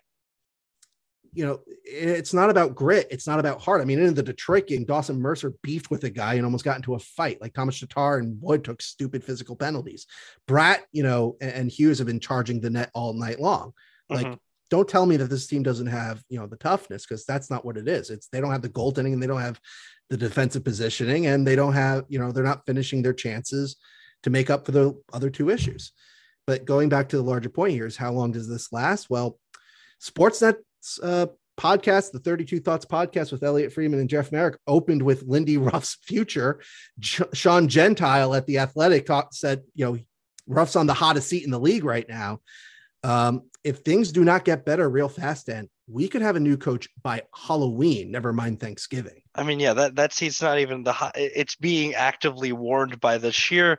you 1.34 1.46
know, 1.46 1.62
it's 1.86 2.34
not 2.34 2.50
about 2.50 2.76
grit. 2.76 3.08
It's 3.10 3.26
not 3.26 3.40
about 3.40 3.62
heart. 3.62 3.82
I 3.82 3.86
mean, 3.86 4.00
in 4.00 4.14
the 4.14 4.24
Detroit 4.24 4.68
game, 4.68 4.84
Dawson 4.84 5.20
Mercer 5.20 5.54
beefed 5.62 5.90
with 5.90 6.04
a 6.04 6.10
guy 6.10 6.34
and 6.34 6.44
almost 6.44 6.66
got 6.66 6.76
into 6.76 6.96
a 6.96 7.00
fight. 7.00 7.40
Like 7.42 7.54
Tomas 7.54 7.80
Tatar 7.80 8.18
and 8.18 8.38
Wood 8.42 8.64
took 8.64 8.82
stupid 8.82 9.24
physical 9.24 9.56
penalties. 9.56 10.08
Bratt, 10.48 10.80
you 10.92 11.04
know, 11.04 11.38
and, 11.40 11.52
and 11.52 11.72
Hughes 11.72 12.00
have 12.00 12.08
been 12.08 12.20
charging 12.20 12.60
the 12.60 12.70
net 12.70 12.92
all 12.94 13.14
night 13.14 13.40
long. 13.40 13.74
Like, 14.10 14.26
mm-hmm. 14.26 14.36
don't 14.70 14.90
tell 14.90 15.06
me 15.06 15.16
that 15.18 15.30
this 15.30 15.48
team 15.48 15.64
doesn't 15.64 15.88
have, 15.88 16.22
you 16.28 16.38
know, 16.38 16.48
the 16.48 16.58
toughness 16.58 17.06
because 17.06 17.26
that's 17.26 17.50
not 17.50 17.64
what 17.64 17.78
it 17.78 17.88
is. 17.88 18.10
It's 18.10 18.28
they 18.28 18.42
don't 18.42 18.52
have 18.52 18.62
the 18.62 18.70
goaltending 18.70 19.14
and 19.14 19.24
they 19.24 19.28
don't 19.28 19.42
have 19.42 19.60
the 20.10 20.18
defensive 20.18 20.66
positioning 20.66 21.28
and 21.28 21.48
they 21.48 21.56
don't 21.56 21.74
have, 21.74 22.04
you 22.10 22.20
know, 22.20 22.34
they're 22.34 22.44
not 22.44 22.66
finishing 22.66 23.02
their 23.02 23.14
chances 23.14 23.78
to 24.24 24.30
make 24.30 24.50
up 24.50 24.66
for 24.66 24.72
the 24.72 25.00
other 25.14 25.30
two 25.30 25.50
issues. 25.50 25.92
But 26.48 26.66
going 26.66 26.90
back 26.90 27.10
to 27.10 27.18
the 27.18 27.24
larger 27.24 27.50
point 27.50 27.74
here 27.74 27.86
is 27.86 27.98
how 27.98 28.12
long 28.12 28.32
does 28.32 28.48
this 28.48 28.72
last? 28.72 29.10
Well, 29.10 29.40
Sportsnet's 30.02 31.00
uh, 31.02 31.28
podcast, 31.58 32.12
the 32.12 32.20
32 32.20 32.60
Thoughts 32.60 32.86
podcast 32.86 33.32
with 33.32 33.44
Elliotte 33.44 33.72
Friedman 33.72 34.00
and 34.00 34.10
Jeff 34.10 34.32
Marek, 34.32 34.58
opened 34.66 35.02
with 35.02 35.24
Lindy 35.24 35.58
Ruff's 35.58 35.98
future. 36.04 36.60
Sean 37.00 37.68
Gentile 37.68 38.34
at 38.34 38.48
the 38.48 38.58
Athletic 38.60 39.06
talk, 39.06 39.34
said, 39.34 39.62
you 39.76 39.86
know, 39.86 40.00
Ruff's 40.48 40.76
on 40.76 40.88
the 40.88 40.94
hottest 40.94 41.30
seat 41.30 41.46
in 41.46 41.52
the 41.52 41.60
league 41.60 41.84
right 41.84 42.08
now. 42.10 42.40
Um, 43.04 43.44
if 43.64 43.80
things 43.80 44.12
do 44.12 44.24
not 44.24 44.44
get 44.44 44.66
better 44.66 44.90
real 44.90 45.10
fast, 45.10 45.50
and 45.50 45.70
we 45.88 46.08
could 46.08 46.22
have 46.22 46.36
a 46.36 46.40
new 46.40 46.58
coach 46.58 46.88
by 47.02 47.22
Halloween. 47.36 48.12
Never 48.12 48.34
mind 48.34 48.60
Thanksgiving. 48.60 49.22
I 49.36 49.44
mean, 49.44 49.60
yeah, 49.60 49.74
that 49.74 49.96
that 49.96 50.14
seat's 50.14 50.42
not 50.42 50.60
even 50.60 50.84
the. 50.84 50.94
Hot, 50.94 51.14
it's 51.16 51.56
being 51.56 51.94
actively 51.94 52.52
warned 52.52 53.00
by 53.00 53.18
the 53.18 53.32
sheer 53.32 53.78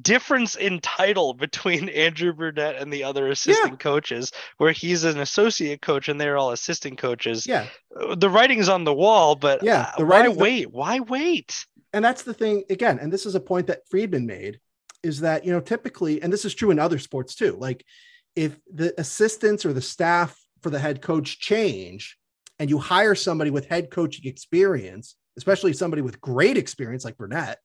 difference 0.00 0.56
in 0.56 0.80
title 0.80 1.34
between 1.34 1.88
Andrew 1.90 2.32
Brunette 2.32 2.76
and 2.76 2.92
the 2.92 3.04
other 3.04 3.28
assistant 3.28 3.72
yeah. 3.72 3.76
coaches, 3.76 4.32
where 4.58 4.72
he's 4.72 5.04
an 5.04 5.18
associate 5.18 5.82
coach 5.82 6.08
and 6.08 6.20
they're 6.20 6.38
all 6.38 6.52
assistant 6.52 6.98
coaches. 6.98 7.46
Yeah, 7.46 7.66
uh, 7.98 8.14
the 8.14 8.30
writing's 8.30 8.68
on 8.68 8.84
the 8.84 8.94
wall, 8.94 9.34
but 9.34 9.62
yeah, 9.62 9.92
uh, 9.94 9.98
the 9.98 10.06
why 10.06 10.28
wait? 10.28 10.72
Why 10.72 11.00
wait? 11.00 11.66
And 11.92 12.04
that's 12.04 12.22
the 12.22 12.34
thing 12.34 12.64
again. 12.70 12.98
And 12.98 13.12
this 13.12 13.26
is 13.26 13.34
a 13.34 13.40
point 13.40 13.66
that 13.66 13.86
Friedman 13.90 14.26
made 14.26 14.60
is 15.02 15.20
that 15.20 15.44
you 15.44 15.52
know 15.52 15.60
typically, 15.60 16.22
and 16.22 16.32
this 16.32 16.44
is 16.44 16.54
true 16.54 16.70
in 16.70 16.78
other 16.78 16.98
sports 16.98 17.34
too. 17.34 17.56
Like 17.58 17.84
if 18.34 18.58
the 18.72 18.98
assistants 18.98 19.66
or 19.66 19.72
the 19.72 19.82
staff 19.82 20.38
for 20.62 20.70
the 20.70 20.78
head 20.78 21.02
coach 21.02 21.40
change, 21.40 22.16
and 22.58 22.70
you 22.70 22.78
hire 22.78 23.14
somebody 23.14 23.50
with 23.50 23.66
head 23.66 23.90
coaching 23.90 24.26
experience, 24.26 25.16
especially 25.36 25.72
somebody 25.72 26.02
with 26.02 26.20
great 26.20 26.56
experience 26.56 27.04
like 27.04 27.18
Brunette, 27.18 27.58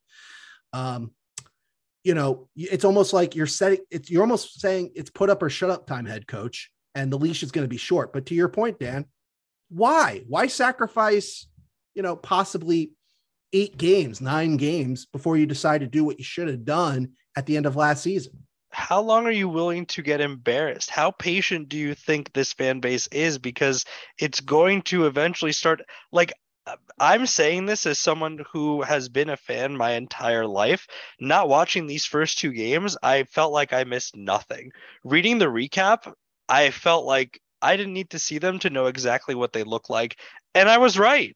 Um, 0.73 1.11
you 2.03 2.13
know, 2.13 2.47
it's 2.55 2.85
almost 2.85 3.13
like 3.13 3.35
you're 3.35 3.47
setting 3.47 3.79
it's 3.91 4.09
you're 4.09 4.21
almost 4.21 4.59
saying 4.59 4.91
it's 4.95 5.09
put 5.09 5.29
up 5.29 5.43
or 5.43 5.49
shut 5.49 5.69
up 5.69 5.87
time, 5.87 6.05
head 6.05 6.27
coach, 6.27 6.71
and 6.95 7.11
the 7.11 7.17
leash 7.17 7.43
is 7.43 7.51
going 7.51 7.65
to 7.65 7.69
be 7.69 7.77
short. 7.77 8.13
But 8.13 8.25
to 8.27 8.35
your 8.35 8.49
point, 8.49 8.79
Dan, 8.79 9.05
why? 9.69 10.23
Why 10.27 10.47
sacrifice, 10.47 11.47
you 11.93 12.01
know, 12.01 12.15
possibly 12.15 12.91
eight 13.53 13.77
games, 13.77 14.21
nine 14.21 14.57
games 14.57 15.05
before 15.05 15.37
you 15.37 15.45
decide 15.45 15.81
to 15.81 15.87
do 15.87 16.03
what 16.03 16.17
you 16.17 16.23
should 16.23 16.47
have 16.47 16.65
done 16.65 17.13
at 17.35 17.45
the 17.45 17.57
end 17.57 17.65
of 17.65 17.75
last 17.75 18.03
season? 18.03 18.33
How 18.69 19.01
long 19.01 19.25
are 19.25 19.31
you 19.31 19.49
willing 19.49 19.85
to 19.87 20.01
get 20.01 20.21
embarrassed? 20.21 20.89
How 20.89 21.11
patient 21.11 21.69
do 21.69 21.77
you 21.77 21.95
think 21.95 22.31
this 22.33 22.53
fan 22.53 22.79
base 22.79 23.07
is? 23.07 23.37
Because 23.37 23.85
it's 24.19 24.39
going 24.39 24.81
to 24.83 25.07
eventually 25.07 25.53
start. 25.53 25.81
Like, 26.11 26.33
I'm 26.99 27.25
saying 27.25 27.65
this 27.65 27.85
as 27.85 27.99
someone 27.99 28.43
who 28.51 28.81
has 28.81 29.09
been 29.09 29.29
a 29.29 29.37
fan 29.37 29.77
my 29.77 29.91
entire 29.91 30.45
life. 30.45 30.87
Not 31.19 31.49
watching 31.49 31.87
these 31.87 32.05
first 32.05 32.39
two 32.39 32.51
games, 32.51 32.97
I 33.01 33.23
felt 33.23 33.53
like 33.53 33.73
I 33.73 33.83
missed 33.83 34.15
nothing. 34.15 34.71
Reading 35.03 35.37
the 35.37 35.45
recap, 35.45 36.11
I 36.49 36.71
felt 36.71 37.05
like 37.05 37.39
I 37.61 37.75
didn't 37.77 37.93
need 37.93 38.11
to 38.11 38.19
see 38.19 38.37
them 38.37 38.59
to 38.59 38.69
know 38.69 38.87
exactly 38.87 39.35
what 39.35 39.53
they 39.53 39.63
look 39.63 39.89
like. 39.89 40.19
And 40.53 40.69
I 40.69 40.77
was 40.77 40.97
right. 40.97 41.35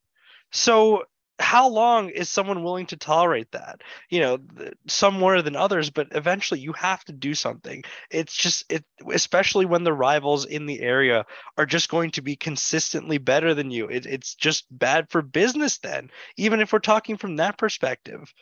So 0.52 1.04
how 1.42 1.68
long 1.68 2.10
is 2.10 2.30
someone 2.30 2.64
willing 2.64 2.86
to 2.88 2.98
tolerate 2.98 3.52
that? 3.52 3.82
You 4.10 4.20
know 4.22 4.40
some 4.88 5.18
more 5.18 5.42
than 5.42 5.56
others 5.56 5.90
but 5.90 6.08
eventually 6.12 6.60
you 6.60 6.74
have 6.74 7.04
to 7.06 7.14
do 7.14 7.34
something. 7.34 7.84
It's 8.10 8.36
just 8.36 8.72
it 8.72 8.86
especially 9.12 9.66
when 9.66 9.84
the 9.84 9.94
rivals 9.94 10.46
in 10.46 10.66
the 10.66 10.80
area 10.82 11.26
are 11.58 11.66
just 11.66 11.90
going 11.90 12.12
to 12.12 12.22
be 12.22 12.36
consistently 12.36 13.18
better 13.18 13.54
than 13.54 13.72
you. 13.72 13.88
It, 13.88 14.06
it's 14.06 14.36
just 14.36 14.66
bad 14.72 15.10
for 15.10 15.22
business 15.22 15.80
then 15.80 16.10
even 16.38 16.60
if 16.60 16.72
we're 16.72 16.80
talking 16.80 17.18
from 17.18 17.38
that 17.38 17.58
perspective. 17.58 18.34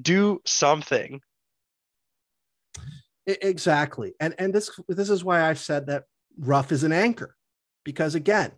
Do 0.00 0.40
something. 0.44 1.20
Exactly. 3.26 4.14
And 4.20 4.34
and 4.38 4.52
this 4.52 4.70
this 4.88 5.08
is 5.08 5.24
why 5.24 5.48
i've 5.48 5.58
said 5.58 5.86
that 5.86 6.04
Ruff 6.38 6.72
is 6.72 6.84
an 6.84 6.92
anchor 6.92 7.36
because 7.84 8.14
again 8.14 8.52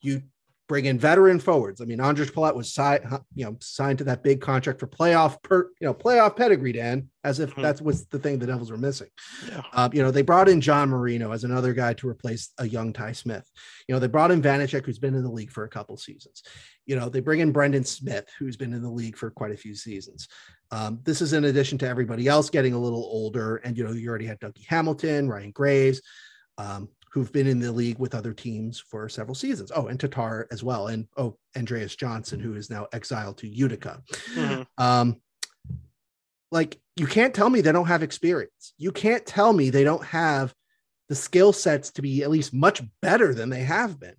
you 0.00 0.22
bring 0.68 0.84
in 0.84 0.98
veteran 0.98 1.38
forwards. 1.38 1.80
I 1.80 1.84
mean, 1.84 1.98
Ondrej 1.98 2.32
Palat 2.32 2.54
was 2.54 2.72
signed, 2.72 3.04
you 3.34 3.44
know, 3.44 3.56
signed 3.60 3.98
to 3.98 4.04
that 4.04 4.22
big 4.22 4.40
contract 4.40 4.80
for 4.80 4.86
playoff 4.86 5.42
per, 5.42 5.70
you 5.80 5.86
know, 5.86 5.92
playoff 5.92 6.36
pedigree, 6.36 6.72
Dan, 6.72 7.08
as 7.24 7.40
if 7.40 7.50
mm-hmm. 7.50 7.62
that 7.62 7.80
was 7.82 8.06
the 8.06 8.18
thing 8.18 8.38
the 8.38 8.46
Devils 8.46 8.70
were 8.70 8.78
missing. 8.78 9.08
Yeah. 9.48 9.62
Uh, 9.72 9.88
you 9.92 10.02
know, 10.02 10.10
they 10.10 10.22
brought 10.22 10.48
in 10.48 10.60
John 10.60 10.88
Marino 10.88 11.32
as 11.32 11.44
another 11.44 11.72
guy 11.72 11.94
to 11.94 12.08
replace 12.08 12.50
a 12.58 12.66
young 12.66 12.92
Ty 12.92 13.12
Smith. 13.12 13.48
You 13.88 13.94
know, 13.94 13.98
they 13.98 14.06
brought 14.06 14.30
in 14.30 14.40
Vanecek, 14.40 14.86
who's 14.86 14.98
been 14.98 15.14
in 15.14 15.22
the 15.22 15.30
league 15.30 15.50
for 15.50 15.64
a 15.64 15.68
couple 15.68 15.96
seasons. 15.96 16.42
You 16.86 16.96
know, 16.96 17.08
they 17.08 17.20
bring 17.20 17.40
in 17.40 17.52
Brendan 17.52 17.84
Smith, 17.84 18.28
who's 18.38 18.56
been 18.56 18.72
in 18.72 18.82
the 18.82 18.90
league 18.90 19.16
for 19.16 19.30
quite 19.30 19.52
a 19.52 19.56
few 19.56 19.74
seasons. 19.74 20.28
Um, 20.70 21.00
this 21.02 21.20
is 21.20 21.32
in 21.32 21.44
addition 21.44 21.76
to 21.78 21.88
everybody 21.88 22.28
else 22.28 22.50
getting 22.50 22.72
a 22.72 22.78
little 22.78 23.04
older. 23.04 23.56
And, 23.56 23.76
you 23.76 23.84
know, 23.84 23.92
you 23.92 24.08
already 24.08 24.26
had 24.26 24.40
Dougie 24.40 24.66
Hamilton, 24.66 25.28
Ryan 25.28 25.50
Graves, 25.50 26.00
um, 26.56 26.88
who've 27.12 27.32
been 27.32 27.46
in 27.46 27.60
the 27.60 27.70
league 27.70 27.98
with 27.98 28.14
other 28.14 28.32
teams 28.32 28.80
for 28.80 29.08
several 29.08 29.34
seasons. 29.34 29.70
Oh, 29.74 29.88
and 29.88 30.00
Tatar 30.00 30.48
as 30.50 30.64
well. 30.64 30.86
And 30.88 31.06
oh, 31.16 31.36
Andreas 31.56 31.94
Johnsson, 31.94 32.40
who 32.40 32.54
is 32.54 32.70
now 32.70 32.86
exiled 32.92 33.36
to 33.38 33.48
Utica. 33.48 34.02
Mm-hmm. 34.34 34.62
Um, 34.82 35.20
like 36.50 36.78
you 36.96 37.06
can't 37.06 37.34
tell 37.34 37.50
me 37.50 37.60
they 37.60 37.72
don't 37.72 37.86
have 37.86 38.02
experience. 38.02 38.72
You 38.78 38.92
can't 38.92 39.26
tell 39.26 39.52
me 39.52 39.68
they 39.68 39.84
don't 39.84 40.04
have 40.04 40.54
the 41.08 41.14
skill 41.14 41.52
sets 41.52 41.90
to 41.92 42.02
be 42.02 42.22
at 42.22 42.30
least 42.30 42.54
much 42.54 42.82
better 43.02 43.34
than 43.34 43.50
they 43.50 43.62
have 43.62 44.00
been. 44.00 44.16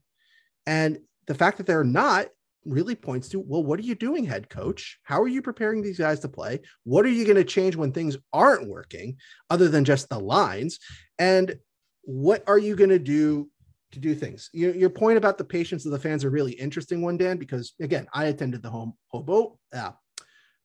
And 0.68 1.00
the 1.26 1.36
fact 1.36 1.58
that 1.58 1.66
they're 1.66 1.84
not 1.84 2.28
really 2.66 2.96
points 2.96 3.30
to 3.30 3.40
well, 3.40 3.64
what 3.64 3.80
are 3.80 3.84
you 3.84 3.96
doing, 3.96 4.24
head 4.26 4.50
coach? 4.50 5.00
How 5.04 5.22
are 5.22 5.28
you 5.28 5.42
preparing 5.42 5.82
these 5.82 5.98
guys 5.98 6.20
to 6.20 6.30
play? 6.30 6.62
What 6.84 7.06
are 7.06 7.10
you 7.10 7.26
going 7.26 7.38
to 7.38 7.44
change 7.44 7.76
when 7.76 7.92
things 7.92 8.18
aren't 8.32 8.70
working, 8.70 9.18
other 9.50 9.68
than 9.68 9.84
just 9.84 10.10
the 10.10 10.20
lines? 10.20 10.80
And 11.18 11.56
what 12.04 12.44
are 12.48 12.58
you 12.58 12.76
going 12.76 12.90
to 12.90 13.00
do 13.00 13.50
to 13.94 14.00
do 14.00 14.16
things? 14.16 14.50
Your, 14.54 14.76
your 14.76 14.90
point 14.90 15.18
about 15.18 15.38
the 15.38 15.44
patience 15.44 15.86
of 15.86 15.92
the 15.92 16.00
fans 16.00 16.24
are 16.24 16.30
really 16.30 16.54
interesting 16.54 17.02
one, 17.02 17.18
Dan, 17.18 17.38
because 17.38 17.74
again, 17.80 18.08
I 18.14 18.26
attended 18.26 18.62
the 18.62 18.70
home 18.70 18.94
hobo, 19.08 19.60
uh, 19.74 19.92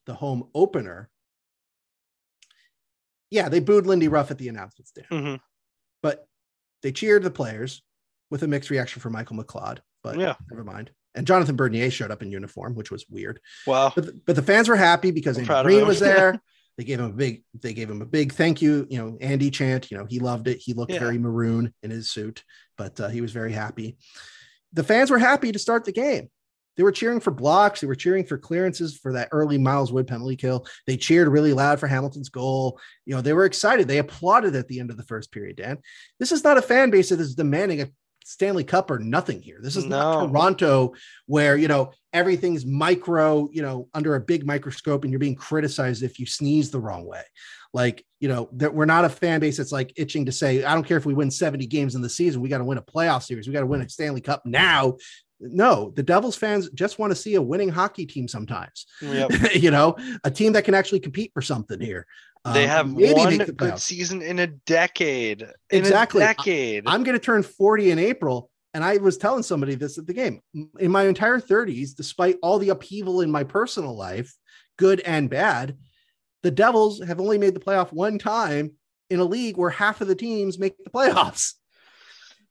the 0.07 0.15
home 0.15 0.49
opener. 0.55 1.09
Yeah, 3.31 3.49
they 3.49 3.61
booed 3.61 3.87
Lindy 3.87 4.09
Ruff 4.09 4.31
at 4.31 4.39
the 4.39 4.49
announcements, 4.49 4.93
Dan, 4.93 5.05
mm-hmm. 5.11 5.35
but 6.03 6.27
they 6.83 6.93
cheered 6.93 7.23
the 7.23 7.31
players 7.31 7.83
with 8.31 8.43
a 8.43 8.49
mixed 8.49 8.71
reaction 8.71 9.01
for 9.01 9.11
Michael 9.11 9.37
McLeod. 9.37 9.79
But 10.03 10.19
yeah, 10.19 10.35
never 10.51 10.65
mind. 10.65 10.91
And 11.15 11.27
Jonathan 11.27 11.57
Bernier 11.57 11.91
showed 11.91 12.11
up 12.11 12.23
in 12.23 12.31
uniform, 12.31 12.75
which 12.75 12.91
was 12.91 13.07
weird. 13.09 13.41
Wow. 13.67 13.93
But, 13.95 14.25
but 14.25 14.37
the 14.37 14.43
fans 14.43 14.69
were 14.69 14.77
happy 14.77 15.11
because 15.11 15.39
Greene 15.39 15.87
was 15.87 16.01
there. 16.01 16.41
They 16.79 16.85
gave 16.85 17.01
him 17.01 17.07
a 17.07 17.13
big 17.13 17.43
they 17.61 17.75
gave 17.75 17.91
him 17.91 18.01
a 18.01 18.07
big 18.07 18.33
thank 18.33 18.63
you. 18.63 18.87
You 18.89 18.99
know, 18.99 19.19
Andy 19.21 19.51
chant. 19.51 19.91
You 19.91 19.99
know, 19.99 20.07
he 20.09 20.21
loved 20.21 20.47
it. 20.47 20.59
He 20.59 20.73
looked 20.73 20.93
yeah. 20.93 21.01
very 21.01 21.19
maroon 21.19 21.75
in 21.83 21.91
his 21.91 22.09
suit, 22.09 22.45
but 22.79 22.99
uh, 23.01 23.09
he 23.09 23.21
was 23.21 23.33
very 23.33 23.53
happy. 23.53 23.99
The 24.73 24.85
fans 24.85 25.11
were 25.11 25.19
happy 25.19 25.51
to 25.51 25.59
start 25.59 25.85
the 25.85 25.93
game. 25.93 26.31
They 26.77 26.85
were 26.85 26.93
cheering 26.93 27.19
for 27.19 27.33
blocks. 27.33 27.81
They 27.81 27.89
were 27.89 27.97
cheering 27.97 28.25
for 28.25 28.39
clearances 28.39 28.97
for 28.97 29.15
that 29.15 29.31
early 29.33 29.59
Miles 29.59 29.93
Wood 29.93 30.07
penalty 30.07 30.37
kill. 30.37 30.65
They 30.87 30.97
cheered 30.97 31.27
really 31.27 31.53
loud 31.53 31.81
for 31.81 31.89
Hamilton's 31.89 32.29
goal. 32.29 32.79
You 33.05 33.17
know, 33.17 33.21
they 33.21 33.33
were 33.33 33.47
excited. 33.47 33.89
They 33.89 33.99
applauded 33.99 34.55
at 34.55 34.69
the 34.69 34.79
end 34.79 34.91
of 34.91 34.97
the 34.97 35.03
first 35.03 35.33
period, 35.33 35.57
Dan. 35.57 35.79
This 36.21 36.31
is 36.31 36.45
not 36.45 36.59
a 36.59 36.63
fan 36.63 36.91
base 36.91 37.09
that 37.09 37.19
is 37.19 37.35
demanding 37.35 37.83
a 37.83 37.89
Stanley 38.29 38.63
Cup 38.63 38.91
or 38.91 38.99
nothing 38.99 39.41
here. 39.41 39.59
This 39.63 39.75
is 39.75 39.87
no. 39.87 39.99
not 39.99 40.27
Toronto 40.27 40.93
where, 41.25 41.57
you 41.57 41.67
know, 41.67 41.93
everything's 42.13 42.67
micro, 42.67 43.49
you 43.53 43.63
know, 43.63 43.89
under 43.95 44.17
a 44.17 44.21
big 44.21 44.47
microscope 44.47 45.05
and 45.05 45.11
you're 45.11 45.19
being 45.19 45.35
criticized 45.35 46.03
if 46.03 46.19
you 46.19 46.27
sneeze 46.27 46.71
the 46.71 46.79
wrong 46.79 47.07
way. 47.07 47.23
Like, 47.73 48.05
you 48.21 48.29
know, 48.29 48.51
that 48.53 48.75
we're 48.75 48.85
not 48.85 49.07
a 49.07 49.09
fan 49.09 49.41
base 49.41 49.57
that's 49.57 49.73
like 49.73 49.95
itching 49.97 50.27
to 50.27 50.33
say, 50.33 50.63
I 50.63 50.75
don't 50.75 50.85
care 50.85 50.99
if 50.99 51.07
we 51.07 51.15
win 51.15 51.31
70 51.31 51.67
games 51.69 51.95
in 51.95 52.03
the 52.03 52.09
season, 52.11 52.43
we 52.43 52.51
got 52.51 52.59
to 52.59 52.65
win 52.65 52.77
a 52.77 52.83
playoff 52.83 53.23
series. 53.23 53.47
We 53.47 53.55
got 53.55 53.61
to 53.61 53.67
win 53.67 53.81
a 53.81 53.89
Stanley 53.89 54.21
Cup 54.21 54.45
now. 54.45 54.99
No, 55.41 55.93
the 55.97 56.03
Devils 56.03 56.37
fans 56.37 56.69
just 56.71 56.99
want 56.99 57.13
to 57.13 57.17
see 57.17 57.37
a 57.37 57.43
winning 57.43 57.69
hockey 57.69 58.05
team 58.05 58.29
sometimes. 58.29 58.87
Yep. 59.01 59.31
you 59.55 59.71
know, 59.71 59.97
a 60.25 60.31
team 60.31 60.53
that 60.53 60.65
can 60.65 60.75
actually 60.75 61.01
compete 61.01 61.31
for 61.33 61.41
something 61.41 61.81
here. 61.81 62.07
They 62.45 62.65
um, 62.65 62.71
have 62.71 62.93
one 62.93 63.39
good 63.39 63.79
season 63.79 64.23
in 64.23 64.39
a 64.39 64.47
decade. 64.47 65.43
In 65.43 65.79
exactly. 65.79 66.23
A 66.23 66.27
decade. 66.27 66.85
I'm 66.87 67.03
going 67.03 67.19
to 67.19 67.25
turn 67.25 67.43
40 67.43 67.91
in 67.91 67.99
April. 67.99 68.51
And 68.75 68.85
I 68.85 68.99
was 68.99 69.17
telling 69.17 69.43
somebody 69.43 69.75
this 69.75 69.99
at 69.99 70.07
the 70.07 70.13
game. 70.13 70.41
In 70.79 70.91
my 70.91 71.07
entire 71.07 71.41
30s, 71.41 71.95
despite 71.97 72.37
all 72.43 72.59
the 72.59 72.69
upheaval 72.69 73.23
in 73.23 73.31
my 73.31 73.43
personal 73.43 73.97
life, 73.97 74.35
good 74.77 75.01
and 75.01 75.31
bad, 75.31 75.77
the 76.43 76.51
Devils 76.51 77.03
have 77.03 77.21
only 77.21 77.39
made 77.39 77.55
the 77.55 77.61
playoff 77.61 77.93
one 77.93 78.19
time 78.19 78.73
in 79.11 79.21
a 79.21 79.25
league 79.25 79.57
where 79.57 79.71
half 79.71 80.01
of 80.01 80.09
the 80.09 80.15
teams 80.15 80.59
make 80.59 80.77
the 80.85 80.91
playoffs. 80.91 81.55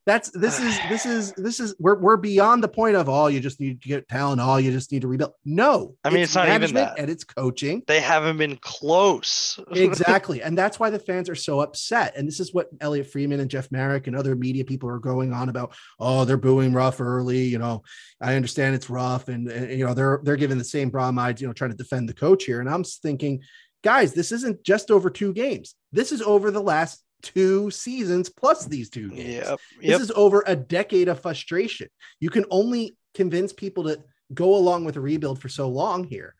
That's 0.07 0.29
this 0.31 0.57
is 0.61 0.79
this 0.87 1.05
is 1.05 1.33
this 1.33 1.59
is 1.59 1.75
we're 1.79 1.99
we're 1.99 2.15
beyond 2.15 2.63
the 2.63 2.69
point 2.69 2.95
of 2.95 3.09
oh 3.09 3.27
you 3.27 3.41
just 3.41 3.59
need 3.59 3.81
to 3.81 3.89
get 3.89 4.07
talent, 4.07 4.39
oh 4.41 4.55
you 4.55 4.71
just 4.71 4.89
need 4.89 5.01
to 5.01 5.07
rebuild. 5.09 5.33
No, 5.43 5.95
I 6.01 6.09
mean 6.09 6.23
it's, 6.23 6.29
it's 6.29 6.35
not 6.35 6.47
even 6.47 6.75
that, 6.75 6.97
and 6.97 7.09
it's 7.09 7.25
coaching. 7.25 7.83
They 7.87 7.99
haven't 7.99 8.37
been 8.37 8.55
close. 8.55 9.59
exactly, 9.71 10.41
and 10.41 10.57
that's 10.57 10.79
why 10.79 10.91
the 10.91 10.97
fans 10.97 11.27
are 11.27 11.35
so 11.35 11.59
upset. 11.59 12.15
And 12.15 12.25
this 12.25 12.39
is 12.39 12.53
what 12.53 12.69
Elliotte 12.79 13.11
Friedman 13.11 13.41
and 13.41 13.49
Jeff 13.49 13.69
Marek 13.69 14.07
and 14.07 14.15
other 14.15 14.33
media 14.33 14.63
people 14.63 14.87
are 14.87 14.97
going 14.97 15.33
on 15.33 15.49
about. 15.49 15.75
Oh, 15.99 16.23
they're 16.23 16.37
booing 16.37 16.71
Ruff 16.71 17.01
early. 17.01 17.43
You 17.43 17.57
know, 17.57 17.83
I 18.21 18.35
understand 18.35 18.75
it's 18.75 18.89
rough, 18.89 19.27
and, 19.27 19.49
and 19.49 19.77
you 19.77 19.85
know 19.85 19.93
they're 19.93 20.21
they're 20.23 20.37
giving 20.37 20.57
the 20.57 20.63
same 20.63 20.89
bromides. 20.89 21.41
You 21.41 21.47
know, 21.47 21.53
trying 21.53 21.71
to 21.71 21.77
defend 21.77 22.07
the 22.07 22.13
coach 22.13 22.45
here, 22.45 22.61
and 22.61 22.69
I'm 22.69 22.85
thinking, 22.85 23.41
guys, 23.83 24.13
this 24.13 24.31
isn't 24.31 24.63
just 24.63 24.89
over 24.89 25.09
two 25.09 25.33
games. 25.33 25.75
This 25.91 26.13
is 26.13 26.21
over 26.21 26.49
the 26.49 26.61
last 26.61 27.03
two 27.21 27.71
seasons 27.71 28.29
plus 28.29 28.65
these 28.65 28.89
two 28.89 29.09
games. 29.09 29.45
Yep, 29.45 29.59
yep. 29.81 29.99
This 29.99 30.01
is 30.01 30.11
over 30.15 30.43
a 30.45 30.55
decade 30.55 31.07
of 31.07 31.21
frustration. 31.21 31.87
You 32.19 32.29
can 32.29 32.45
only 32.49 32.97
convince 33.13 33.53
people 33.53 33.85
to 33.85 34.01
go 34.33 34.55
along 34.55 34.85
with 34.85 34.97
a 34.97 35.01
rebuild 35.01 35.41
for 35.41 35.49
so 35.49 35.69
long 35.69 36.03
here. 36.03 36.35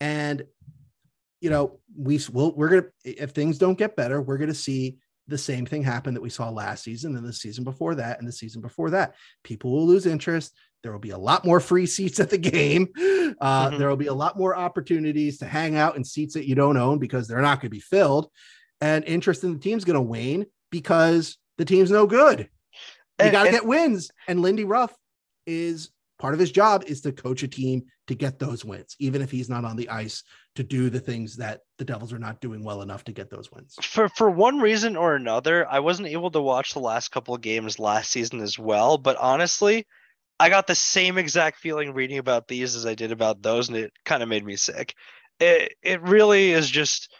And 0.00 0.44
you 1.40 1.50
know, 1.50 1.80
we 1.96 2.20
will 2.32 2.54
we're 2.54 2.68
gonna 2.68 2.86
if 3.04 3.30
things 3.30 3.58
don't 3.58 3.78
get 3.78 3.96
better, 3.96 4.20
we're 4.20 4.38
gonna 4.38 4.54
see 4.54 4.98
the 5.28 5.38
same 5.38 5.66
thing 5.66 5.82
happen 5.82 6.14
that 6.14 6.20
we 6.20 6.30
saw 6.30 6.50
last 6.50 6.84
season 6.84 7.16
and 7.16 7.26
the 7.26 7.32
season 7.32 7.64
before 7.64 7.94
that 7.94 8.18
and 8.18 8.26
the 8.26 8.32
season 8.32 8.60
before 8.60 8.90
that. 8.90 9.14
People 9.44 9.72
will 9.72 9.86
lose 9.86 10.06
interest. 10.06 10.52
There 10.82 10.92
will 10.92 10.98
be 10.98 11.10
a 11.10 11.18
lot 11.18 11.44
more 11.44 11.60
free 11.60 11.86
seats 11.86 12.18
at 12.20 12.30
the 12.30 12.38
game. 12.38 12.88
Uh, 13.40 13.68
mm-hmm. 13.68 13.78
There 13.78 13.88
will 13.88 13.96
be 13.96 14.08
a 14.08 14.14
lot 14.14 14.36
more 14.36 14.54
opportunities 14.54 15.38
to 15.38 15.46
hang 15.46 15.76
out 15.76 15.96
in 15.96 16.04
seats 16.04 16.34
that 16.34 16.46
you 16.46 16.54
don't 16.54 16.76
own 16.76 16.98
because 16.98 17.26
they're 17.26 17.40
not 17.40 17.60
going 17.60 17.70
to 17.70 17.76
be 17.76 17.80
filled 17.80 18.28
and 18.82 19.04
interest 19.04 19.44
in 19.44 19.54
the 19.54 19.58
team's 19.60 19.84
going 19.84 19.94
to 19.94 20.02
wane 20.02 20.44
because 20.70 21.38
the 21.56 21.64
team's 21.64 21.90
no 21.90 22.06
good. 22.06 22.48
You 23.22 23.30
got 23.30 23.44
to 23.44 23.50
get 23.50 23.64
wins. 23.64 24.10
And 24.26 24.42
Lindy 24.42 24.64
Ruff 24.64 24.92
is 25.46 25.90
part 26.18 26.34
of 26.34 26.40
his 26.40 26.50
job 26.50 26.82
is 26.86 27.00
to 27.02 27.12
coach 27.12 27.44
a 27.44 27.48
team 27.48 27.84
to 28.08 28.16
get 28.16 28.40
those 28.40 28.64
wins, 28.64 28.96
even 28.98 29.22
if 29.22 29.30
he's 29.30 29.48
not 29.48 29.64
on 29.64 29.76
the 29.76 29.88
ice 29.88 30.24
to 30.56 30.64
do 30.64 30.90
the 30.90 30.98
things 30.98 31.36
that 31.36 31.60
the 31.78 31.84
Devils 31.84 32.12
are 32.12 32.18
not 32.18 32.40
doing 32.40 32.64
well 32.64 32.82
enough 32.82 33.04
to 33.04 33.12
get 33.12 33.30
those 33.30 33.52
wins. 33.52 33.76
For 33.80 34.08
for 34.08 34.28
one 34.28 34.58
reason 34.58 34.96
or 34.96 35.14
another, 35.14 35.68
I 35.70 35.78
wasn't 35.78 36.08
able 36.08 36.32
to 36.32 36.40
watch 36.40 36.72
the 36.72 36.80
last 36.80 37.10
couple 37.12 37.34
of 37.34 37.40
games 37.40 37.78
last 37.78 38.10
season 38.10 38.40
as 38.40 38.58
well. 38.58 38.98
But 38.98 39.16
honestly, 39.18 39.86
I 40.40 40.48
got 40.48 40.66
the 40.66 40.74
same 40.74 41.18
exact 41.18 41.58
feeling 41.58 41.94
reading 41.94 42.18
about 42.18 42.48
these 42.48 42.74
as 42.74 42.84
I 42.84 42.96
did 42.96 43.12
about 43.12 43.42
those, 43.42 43.68
and 43.68 43.76
it 43.76 43.92
kind 44.04 44.24
of 44.24 44.28
made 44.28 44.44
me 44.44 44.56
sick. 44.56 44.96
It 45.38 45.74
it 45.82 46.02
really 46.02 46.50
is 46.50 46.68
just 46.68 47.12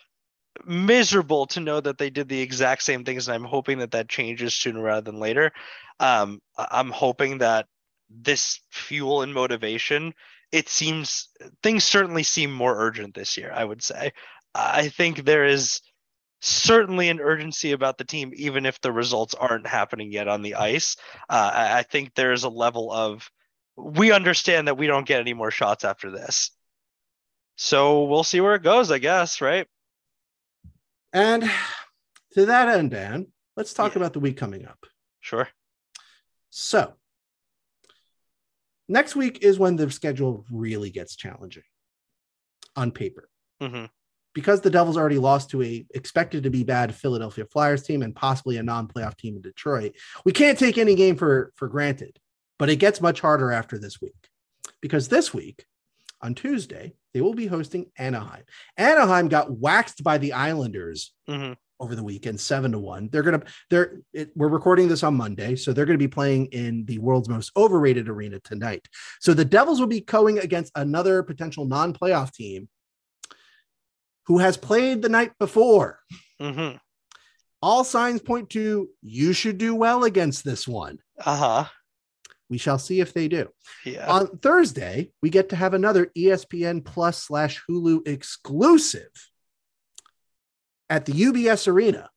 miserable 0.65 1.47
to 1.47 1.61
know 1.61 1.81
that 1.81 1.99
they 1.99 2.11
did 2.11 2.29
the 2.29 2.41
exact 2.41 2.83
same 2.83 3.05
things 3.05 3.27
and 3.27 3.35
i'm 3.35 3.45
hoping 3.45 3.79
that 3.79 3.93
that 3.93 4.09
changes 4.09 4.55
sooner 4.55 4.83
rather 4.83 5.01
than 5.01 5.19
later. 5.19 5.53
Um, 6.01 6.41
i'm 6.57 6.91
hoping 6.91 7.38
that 7.38 7.67
this 8.11 8.61
fuel 8.71 9.23
and 9.23 9.33
motivation 9.33 10.15
it 10.51 10.69
seems 10.69 11.29
things 11.62 11.85
certainly 11.85 12.23
seem 12.23 12.53
more 12.53 12.77
urgent 12.77 13.15
this 13.15 13.37
year 13.37 13.53
i 13.55 13.65
would 13.65 13.83
say. 13.83 14.12
I 14.55 14.88
think 14.88 15.25
there 15.25 15.47
is 15.47 15.81
certainly 16.43 17.09
an 17.09 17.21
urgency 17.21 17.73
about 17.73 17.97
the 17.97 18.05
team 18.05 18.33
even 18.35 18.67
if 18.67 18.81
the 18.81 18.93
results 18.93 19.33
aren't 19.35 19.67
happening 19.67 20.12
yet 20.12 20.29
on 20.29 20.43
the 20.43 20.57
ice. 20.57 20.97
Uh, 21.29 21.51
i 21.55 21.83
think 21.85 22.15
there's 22.15 22.45
a 22.45 22.51
level 22.51 22.93
of 22.93 23.31
we 23.77 24.12
understand 24.12 24.69
that 24.69 24.77
we 24.77 24.87
don't 24.87 25.07
get 25.07 25.21
any 25.21 25.33
more 25.33 25.51
shots 25.51 25.85
after 25.85 26.11
this. 26.11 26.51
So 27.57 28.05
we'll 28.05 28.25
see 28.25 28.41
where 28.41 28.55
it 28.55 28.62
goes 28.62 28.91
i 28.91 28.99
guess 28.99 29.41
right 29.41 29.67
and 31.12 31.51
to 32.35 32.46
that 32.46 32.68
end, 32.68 32.90
Dan, 32.90 33.27
let's 33.57 33.75
talk 33.75 33.94
yeah. 33.94 33.98
about 33.98 34.12
the 34.12 34.20
week 34.20 34.37
coming 34.37 34.66
up. 34.66 34.87
Sure. 35.20 35.48
So, 36.51 36.94
next 38.88 39.16
week 39.16 39.38
is 39.42 39.59
when 39.59 39.77
the 39.77 39.90
schedule 39.90 40.44
really 40.51 40.90
gets 40.90 41.16
challenging 41.16 41.62
on 42.77 42.90
paper. 42.90 43.29
Mm-hmm. 43.61 43.87
Because 44.35 44.62
the 44.62 44.70
Devils 44.70 44.96
already 44.96 45.18
lost 45.18 45.51
to 45.51 45.62
a 45.62 45.85
expected 45.94 46.44
to 46.44 46.51
be 46.51 46.64
bad 46.64 46.94
Philadelphia 46.94 47.44
Flyers 47.44 47.83
team 47.83 48.01
and 48.01 48.16
possibly 48.16 48.57
a 48.57 48.62
non-playoff 48.62 49.16
team 49.18 49.37
in 49.37 49.42
Detroit, 49.42 49.94
we 50.25 50.33
can't 50.33 50.59
take 50.59 50.79
any 50.79 50.94
game 50.94 51.16
for 51.16 51.53
for 51.57 51.68
granted. 51.68 52.18
But 52.59 52.70
it 52.70 52.77
gets 52.77 53.01
much 53.01 53.20
harder 53.20 53.53
after 53.53 53.79
this 53.79 54.01
week. 54.01 54.29
Because 54.81 55.09
this 55.09 55.35
week, 55.35 55.66
on 56.23 56.35
Tuesday, 56.35 56.95
they 57.15 57.21
will 57.21 57.35
be 57.35 57.47
hosting 57.47 57.91
Anaheim. 57.99 58.45
Anaheim 58.77 59.29
got 59.29 59.51
waxed 59.51 60.03
by 60.03 60.19
the 60.19 60.33
Islanders 60.33 61.13
mm-hmm. 61.29 61.53
over 61.81 61.95
the 61.95 62.03
weekend, 62.03 62.41
seven 62.41 62.73
to 62.73 62.79
one. 62.79 63.09
They're 63.11 63.23
gonna 63.23 63.43
they're 63.71 64.01
it, 64.13 64.31
we're 64.35 64.49
recording 64.49 64.89
this 64.89 65.03
on 65.03 65.15
Monday, 65.15 65.57
so 65.57 65.73
they're 65.73 65.87
gonna 65.87 65.99
be 65.99 66.09
playing 66.09 66.47
in 66.47 66.85
the 66.87 66.99
world's 66.99 67.29
most 67.29 67.53
overrated 67.57 68.09
arena 68.09 68.41
tonight. 68.41 68.87
So 69.21 69.35
the 69.35 69.45
Devils 69.45 69.81
will 69.81 69.89
be 69.89 70.01
going 70.01 70.39
against 70.39 70.73
another 70.75 71.23
potential 71.23 71.65
non-playoff 71.65 72.33
team 72.33 72.69
who 74.27 74.39
has 74.39 74.57
played 74.57 75.03
the 75.03 75.09
night 75.09 75.33
before. 75.39 75.99
Mm-hmm. 76.41 76.77
All 77.61 77.85
signs 77.85 78.21
point 78.21 78.51
to 78.51 78.89
you 79.03 79.33
should 79.33 79.59
do 79.59 79.75
well 79.75 80.05
against 80.05 80.45
this 80.45 80.67
one. 80.67 80.99
Uh 81.25 81.37
huh. 81.37 81.65
We 82.53 82.59
shall 82.59 82.79
see 82.79 83.01
if 83.01 83.15
they 83.15 83.29
do. 83.29 83.49
Yeah. 83.83 84.07
On 84.12 84.27
Thursday, 84.37 85.11
we 85.23 85.31
get 85.31 85.49
to 85.49 85.57
have 85.57 85.73
another 85.73 86.11
ESPN 86.15 86.85
Plus 86.85 87.17
slash 87.17 87.62
Hulu 87.67 88.07
exclusive 88.07 89.09
at 90.91 91.07
the 91.07 91.15
UBS 91.15 91.67
Arena 91.67 92.11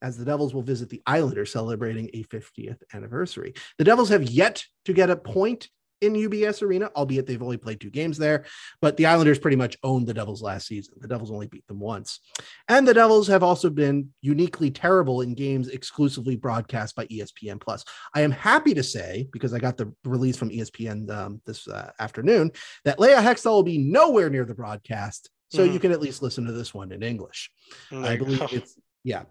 as 0.00 0.16
the 0.16 0.24
Devils 0.24 0.54
will 0.54 0.62
visit 0.62 0.88
the 0.88 1.02
Islanders 1.04 1.50
celebrating 1.50 2.10
a 2.14 2.22
50th 2.22 2.78
anniversary. 2.92 3.54
The 3.76 3.82
Devils 3.82 4.10
have 4.10 4.22
yet 4.22 4.62
to 4.84 4.92
get 4.92 5.10
a 5.10 5.16
point 5.16 5.68
in 6.04 6.14
UBS 6.14 6.62
Arena, 6.62 6.90
albeit 6.96 7.26
they've 7.26 7.42
only 7.42 7.56
played 7.56 7.80
two 7.80 7.90
games 7.90 8.18
there. 8.18 8.44
But 8.80 8.96
the 8.96 9.06
Islanders 9.06 9.38
pretty 9.38 9.56
much 9.56 9.76
owned 9.82 10.06
the 10.06 10.14
Devils 10.14 10.42
last 10.42 10.66
season. 10.66 10.94
The 10.98 11.08
Devils 11.08 11.30
only 11.30 11.46
beat 11.46 11.66
them 11.66 11.80
once. 11.80 12.20
And 12.68 12.86
the 12.86 12.94
Devils 12.94 13.28
have 13.28 13.42
also 13.42 13.70
been 13.70 14.10
uniquely 14.20 14.70
terrible 14.70 15.20
in 15.20 15.34
games 15.34 15.68
exclusively 15.68 16.36
broadcast 16.36 16.94
by 16.94 17.06
ESPN 17.06 17.60
Plus. 17.60 17.84
I 18.14 18.20
am 18.22 18.30
happy 18.30 18.74
to 18.74 18.82
say, 18.82 19.28
because 19.32 19.54
I 19.54 19.58
got 19.58 19.76
the 19.76 19.92
release 20.04 20.36
from 20.36 20.50
ESPN 20.50 21.10
um, 21.10 21.40
this 21.46 21.68
uh, 21.68 21.90
afternoon, 21.98 22.52
that 22.84 22.98
Leah 22.98 23.22
Hextall 23.22 23.52
will 23.52 23.62
be 23.62 23.78
nowhere 23.78 24.30
near 24.30 24.44
the 24.44 24.54
broadcast. 24.54 25.30
So 25.50 25.66
mm. 25.66 25.72
you 25.72 25.78
can 25.78 25.92
at 25.92 26.00
least 26.00 26.22
listen 26.22 26.44
to 26.46 26.52
this 26.52 26.74
one 26.74 26.92
in 26.92 27.02
English. 27.02 27.50
There 27.90 28.04
I 28.04 28.16
believe 28.16 28.42
it's, 28.52 28.78
yeah. 29.04 29.24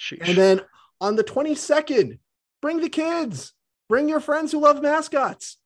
Sheesh. 0.00 0.28
And 0.28 0.36
then 0.36 0.60
on 1.00 1.16
the 1.16 1.24
22nd, 1.24 2.18
bring 2.60 2.80
the 2.80 2.88
kids, 2.88 3.52
bring 3.88 4.08
your 4.08 4.20
friends 4.20 4.52
who 4.52 4.60
love 4.60 4.82
mascots 4.82 5.58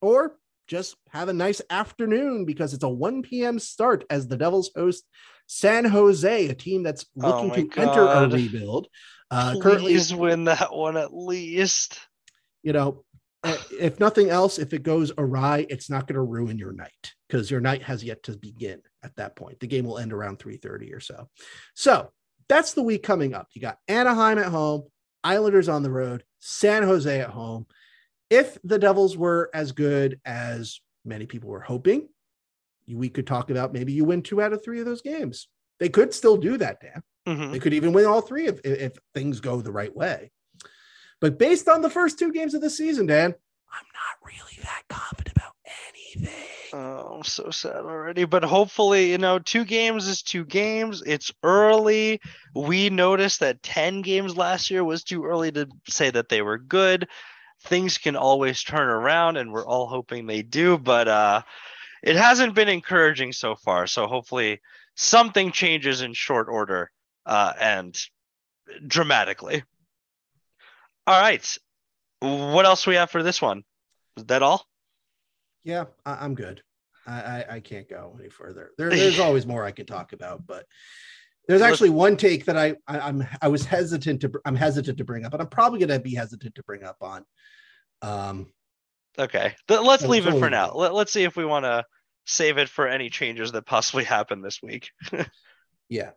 or 0.00 0.36
just 0.70 0.96
have 1.10 1.28
a 1.28 1.32
nice 1.32 1.60
afternoon 1.68 2.44
because 2.44 2.72
it's 2.74 2.84
a 2.84 2.88
1 2.88 3.22
p.m. 3.22 3.58
start 3.58 4.04
as 4.08 4.28
the 4.28 4.36
Devils 4.36 4.70
host 4.76 5.04
San 5.52 5.84
Jose, 5.84 6.46
a 6.46 6.54
team 6.54 6.84
that's 6.84 7.06
oh 7.20 7.46
looking 7.46 7.50
oh 7.50 7.54
to 7.54 7.62
God. 7.64 7.88
enter 7.88 8.04
a 8.06 8.28
rebuild. 8.28 8.86
Uh, 9.32 9.52
Please 9.52 9.62
currently, 9.62 10.16
win 10.16 10.44
that 10.44 10.72
one 10.72 10.96
at 10.96 11.12
least. 11.12 11.98
You 12.62 12.72
know, 12.72 13.04
eh, 13.42 13.56
if 13.80 13.98
nothing 13.98 14.30
else, 14.30 14.60
if 14.60 14.72
it 14.72 14.84
goes 14.84 15.10
awry, 15.18 15.66
it's 15.68 15.90
not 15.90 16.06
going 16.06 16.14
to 16.14 16.22
ruin 16.22 16.56
your 16.56 16.72
night 16.72 17.14
because 17.28 17.50
your 17.50 17.60
night 17.60 17.82
has 17.82 18.04
yet 18.04 18.22
to 18.24 18.36
begin 18.36 18.80
at 19.02 19.16
that 19.16 19.34
point. 19.34 19.58
The 19.58 19.66
game 19.66 19.86
will 19.86 19.98
end 19.98 20.12
around 20.12 20.38
3:30 20.38 20.94
or 20.94 21.00
so. 21.00 21.28
So 21.74 22.12
that's 22.48 22.74
the 22.74 22.84
week 22.84 23.02
coming 23.02 23.34
up. 23.34 23.48
You 23.52 23.60
got 23.60 23.78
Anaheim 23.88 24.38
at 24.38 24.46
home, 24.46 24.84
Islanders 25.24 25.68
on 25.68 25.82
the 25.82 25.90
road, 25.90 26.22
San 26.38 26.84
Jose 26.84 27.20
at 27.20 27.30
home 27.30 27.66
if 28.30 28.56
the 28.62 28.78
Devils 28.78 29.16
were 29.16 29.50
as 29.52 29.72
good 29.72 30.20
as 30.24 30.80
many 31.04 31.26
people 31.26 31.50
were 31.50 31.60
hoping, 31.60 32.08
we 32.88 33.08
could 33.08 33.26
talk 33.26 33.50
about 33.50 33.72
maybe 33.72 33.92
you 33.92 34.04
win 34.04 34.22
two 34.22 34.40
out 34.40 34.52
of 34.52 34.64
three 34.64 34.80
of 34.80 34.86
those 34.86 35.02
games. 35.02 35.48
They 35.78 35.88
could 35.88 36.14
still 36.14 36.36
do 36.36 36.56
that, 36.58 36.80
Dan. 36.80 37.02
Mm-hmm. 37.26 37.52
They 37.52 37.58
could 37.58 37.74
even 37.74 37.92
win 37.92 38.06
all 38.06 38.20
three 38.20 38.46
if, 38.46 38.60
if 38.64 38.92
things 39.14 39.40
go 39.40 39.60
the 39.60 39.72
right 39.72 39.94
way. 39.94 40.30
But 41.20 41.38
based 41.38 41.68
on 41.68 41.82
the 41.82 41.90
first 41.90 42.18
two 42.18 42.32
games 42.32 42.54
of 42.54 42.62
the 42.62 42.70
season, 42.70 43.06
Dan, 43.06 43.34
I'm 43.72 43.86
not 43.94 44.26
really 44.26 44.58
that 44.62 44.82
confident 44.88 45.36
about 45.36 45.52
anything. 45.88 46.34
Oh, 46.72 47.16
I'm 47.16 47.24
so 47.24 47.50
sad 47.50 47.76
already. 47.76 48.24
But 48.24 48.44
hopefully, 48.44 49.10
you 49.10 49.18
know, 49.18 49.38
two 49.38 49.64
games 49.64 50.08
is 50.08 50.22
two 50.22 50.44
games. 50.44 51.02
It's 51.04 51.30
early. 51.42 52.20
We 52.54 52.90
noticed 52.90 53.40
that 53.40 53.62
10 53.62 54.02
games 54.02 54.36
last 54.36 54.70
year 54.70 54.82
was 54.82 55.04
too 55.04 55.24
early 55.24 55.52
to 55.52 55.68
say 55.88 56.10
that 56.10 56.28
they 56.28 56.42
were 56.42 56.58
good 56.58 57.06
things 57.62 57.98
can 57.98 58.16
always 58.16 58.62
turn 58.62 58.88
around 58.88 59.36
and 59.36 59.52
we're 59.52 59.66
all 59.66 59.86
hoping 59.86 60.26
they 60.26 60.42
do 60.42 60.78
but 60.78 61.08
uh 61.08 61.42
it 62.02 62.16
hasn't 62.16 62.54
been 62.54 62.70
encouraging 62.70 63.30
so 63.30 63.54
far. 63.54 63.86
So 63.86 64.06
hopefully 64.06 64.62
something 64.96 65.52
changes 65.52 66.00
in 66.00 66.14
short 66.14 66.48
order 66.48 66.90
uh 67.26 67.52
and 67.60 67.98
dramatically. 68.86 69.62
All 71.06 71.20
right. 71.20 71.58
What 72.20 72.64
else 72.64 72.86
we 72.86 72.94
have 72.94 73.10
for 73.10 73.22
this 73.22 73.42
one? 73.42 73.64
Is 74.16 74.24
that 74.24 74.42
all? 74.42 74.66
Yeah 75.64 75.84
I- 76.06 76.24
am 76.24 76.34
good. 76.34 76.62
I-, 77.06 77.22
I 77.22 77.46
i 77.56 77.60
can't 77.60 77.88
go 77.88 78.16
any 78.18 78.30
further. 78.30 78.70
There, 78.78 78.90
there's 78.90 79.18
always 79.18 79.46
more 79.46 79.64
i 79.64 79.70
could 79.70 79.88
talk 79.88 80.12
about 80.12 80.46
but 80.46 80.66
There's 81.50 81.62
actually 81.62 81.90
one 81.90 82.16
take 82.16 82.44
that 82.44 82.56
I, 82.56 82.76
I 82.86 83.08
am 83.08 83.26
I 83.42 83.48
was 83.48 83.64
hesitant 83.64 84.20
to 84.20 84.30
I'm 84.44 84.54
hesitant 84.54 84.98
to 84.98 85.04
bring 85.04 85.24
up, 85.24 85.32
but 85.32 85.40
I'm 85.40 85.48
probably 85.48 85.80
going 85.80 85.88
to 85.88 85.98
be 85.98 86.14
hesitant 86.14 86.54
to 86.54 86.62
bring 86.62 86.84
up 86.84 86.98
on. 87.00 87.24
Um, 88.02 88.52
okay, 89.18 89.56
let's 89.68 90.04
leave 90.04 90.28
it 90.28 90.38
for 90.38 90.48
now. 90.48 90.72
Let, 90.72 90.94
let's 90.94 91.12
see 91.12 91.24
if 91.24 91.36
we 91.36 91.44
want 91.44 91.64
to 91.64 91.84
save 92.24 92.58
it 92.58 92.68
for 92.68 92.86
any 92.86 93.10
changes 93.10 93.50
that 93.50 93.66
possibly 93.66 94.04
happen 94.04 94.42
this 94.42 94.62
week. 94.62 94.90
yeah. 95.88 96.10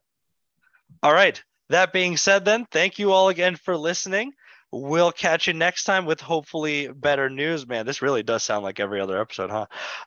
All 1.02 1.14
right. 1.14 1.42
That 1.70 1.94
being 1.94 2.16
said, 2.16 2.46
then, 2.46 2.68
thank 2.72 3.00
you 3.00 3.12
all 3.12 3.30
again 3.30 3.56
for 3.56 3.76
listening. 3.76 4.34
We'll 4.72 5.12
catch 5.12 5.48
you 5.48 5.54
next 5.54 5.86
time 5.86 6.06
with 6.06 6.22
hopefully 6.22 6.90
better 6.90 7.28
news. 7.28 7.68
Man, 7.68 7.88
this 7.88 8.04
really 8.04 8.22
does 8.22 8.44
sound 8.44 8.64
like 8.64 8.80
every 8.80 9.02
other 9.02 9.20
episode, 9.20 9.50
huh? 9.50 9.66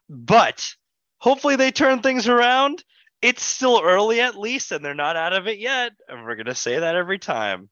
But 0.09 0.73
hopefully 1.19 1.57
they 1.57 1.73
turn 1.73 2.01
things 2.01 2.29
around. 2.29 2.85
It's 3.27 3.43
still 3.43 3.83
early 3.83 4.21
at 4.21 4.39
least, 4.39 4.71
and 4.71 4.85
they're 4.85 4.95
not 4.95 5.17
out 5.17 5.33
of 5.33 5.49
it 5.49 5.59
yet. 5.59 5.91
And 6.09 6.23
we're 6.25 6.37
to 6.47 6.55
say 6.55 6.79
that 6.79 6.95
every 6.95 7.19
time. 7.19 7.69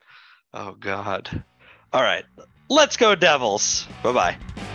Oh, 0.53 0.73
God. 0.73 1.45
All 1.93 2.03
right. 2.03 2.25
Let's 2.69 2.97
go, 2.97 3.15
Devils. 3.15 3.87
Bye 4.03 4.13
bye. 4.13 4.74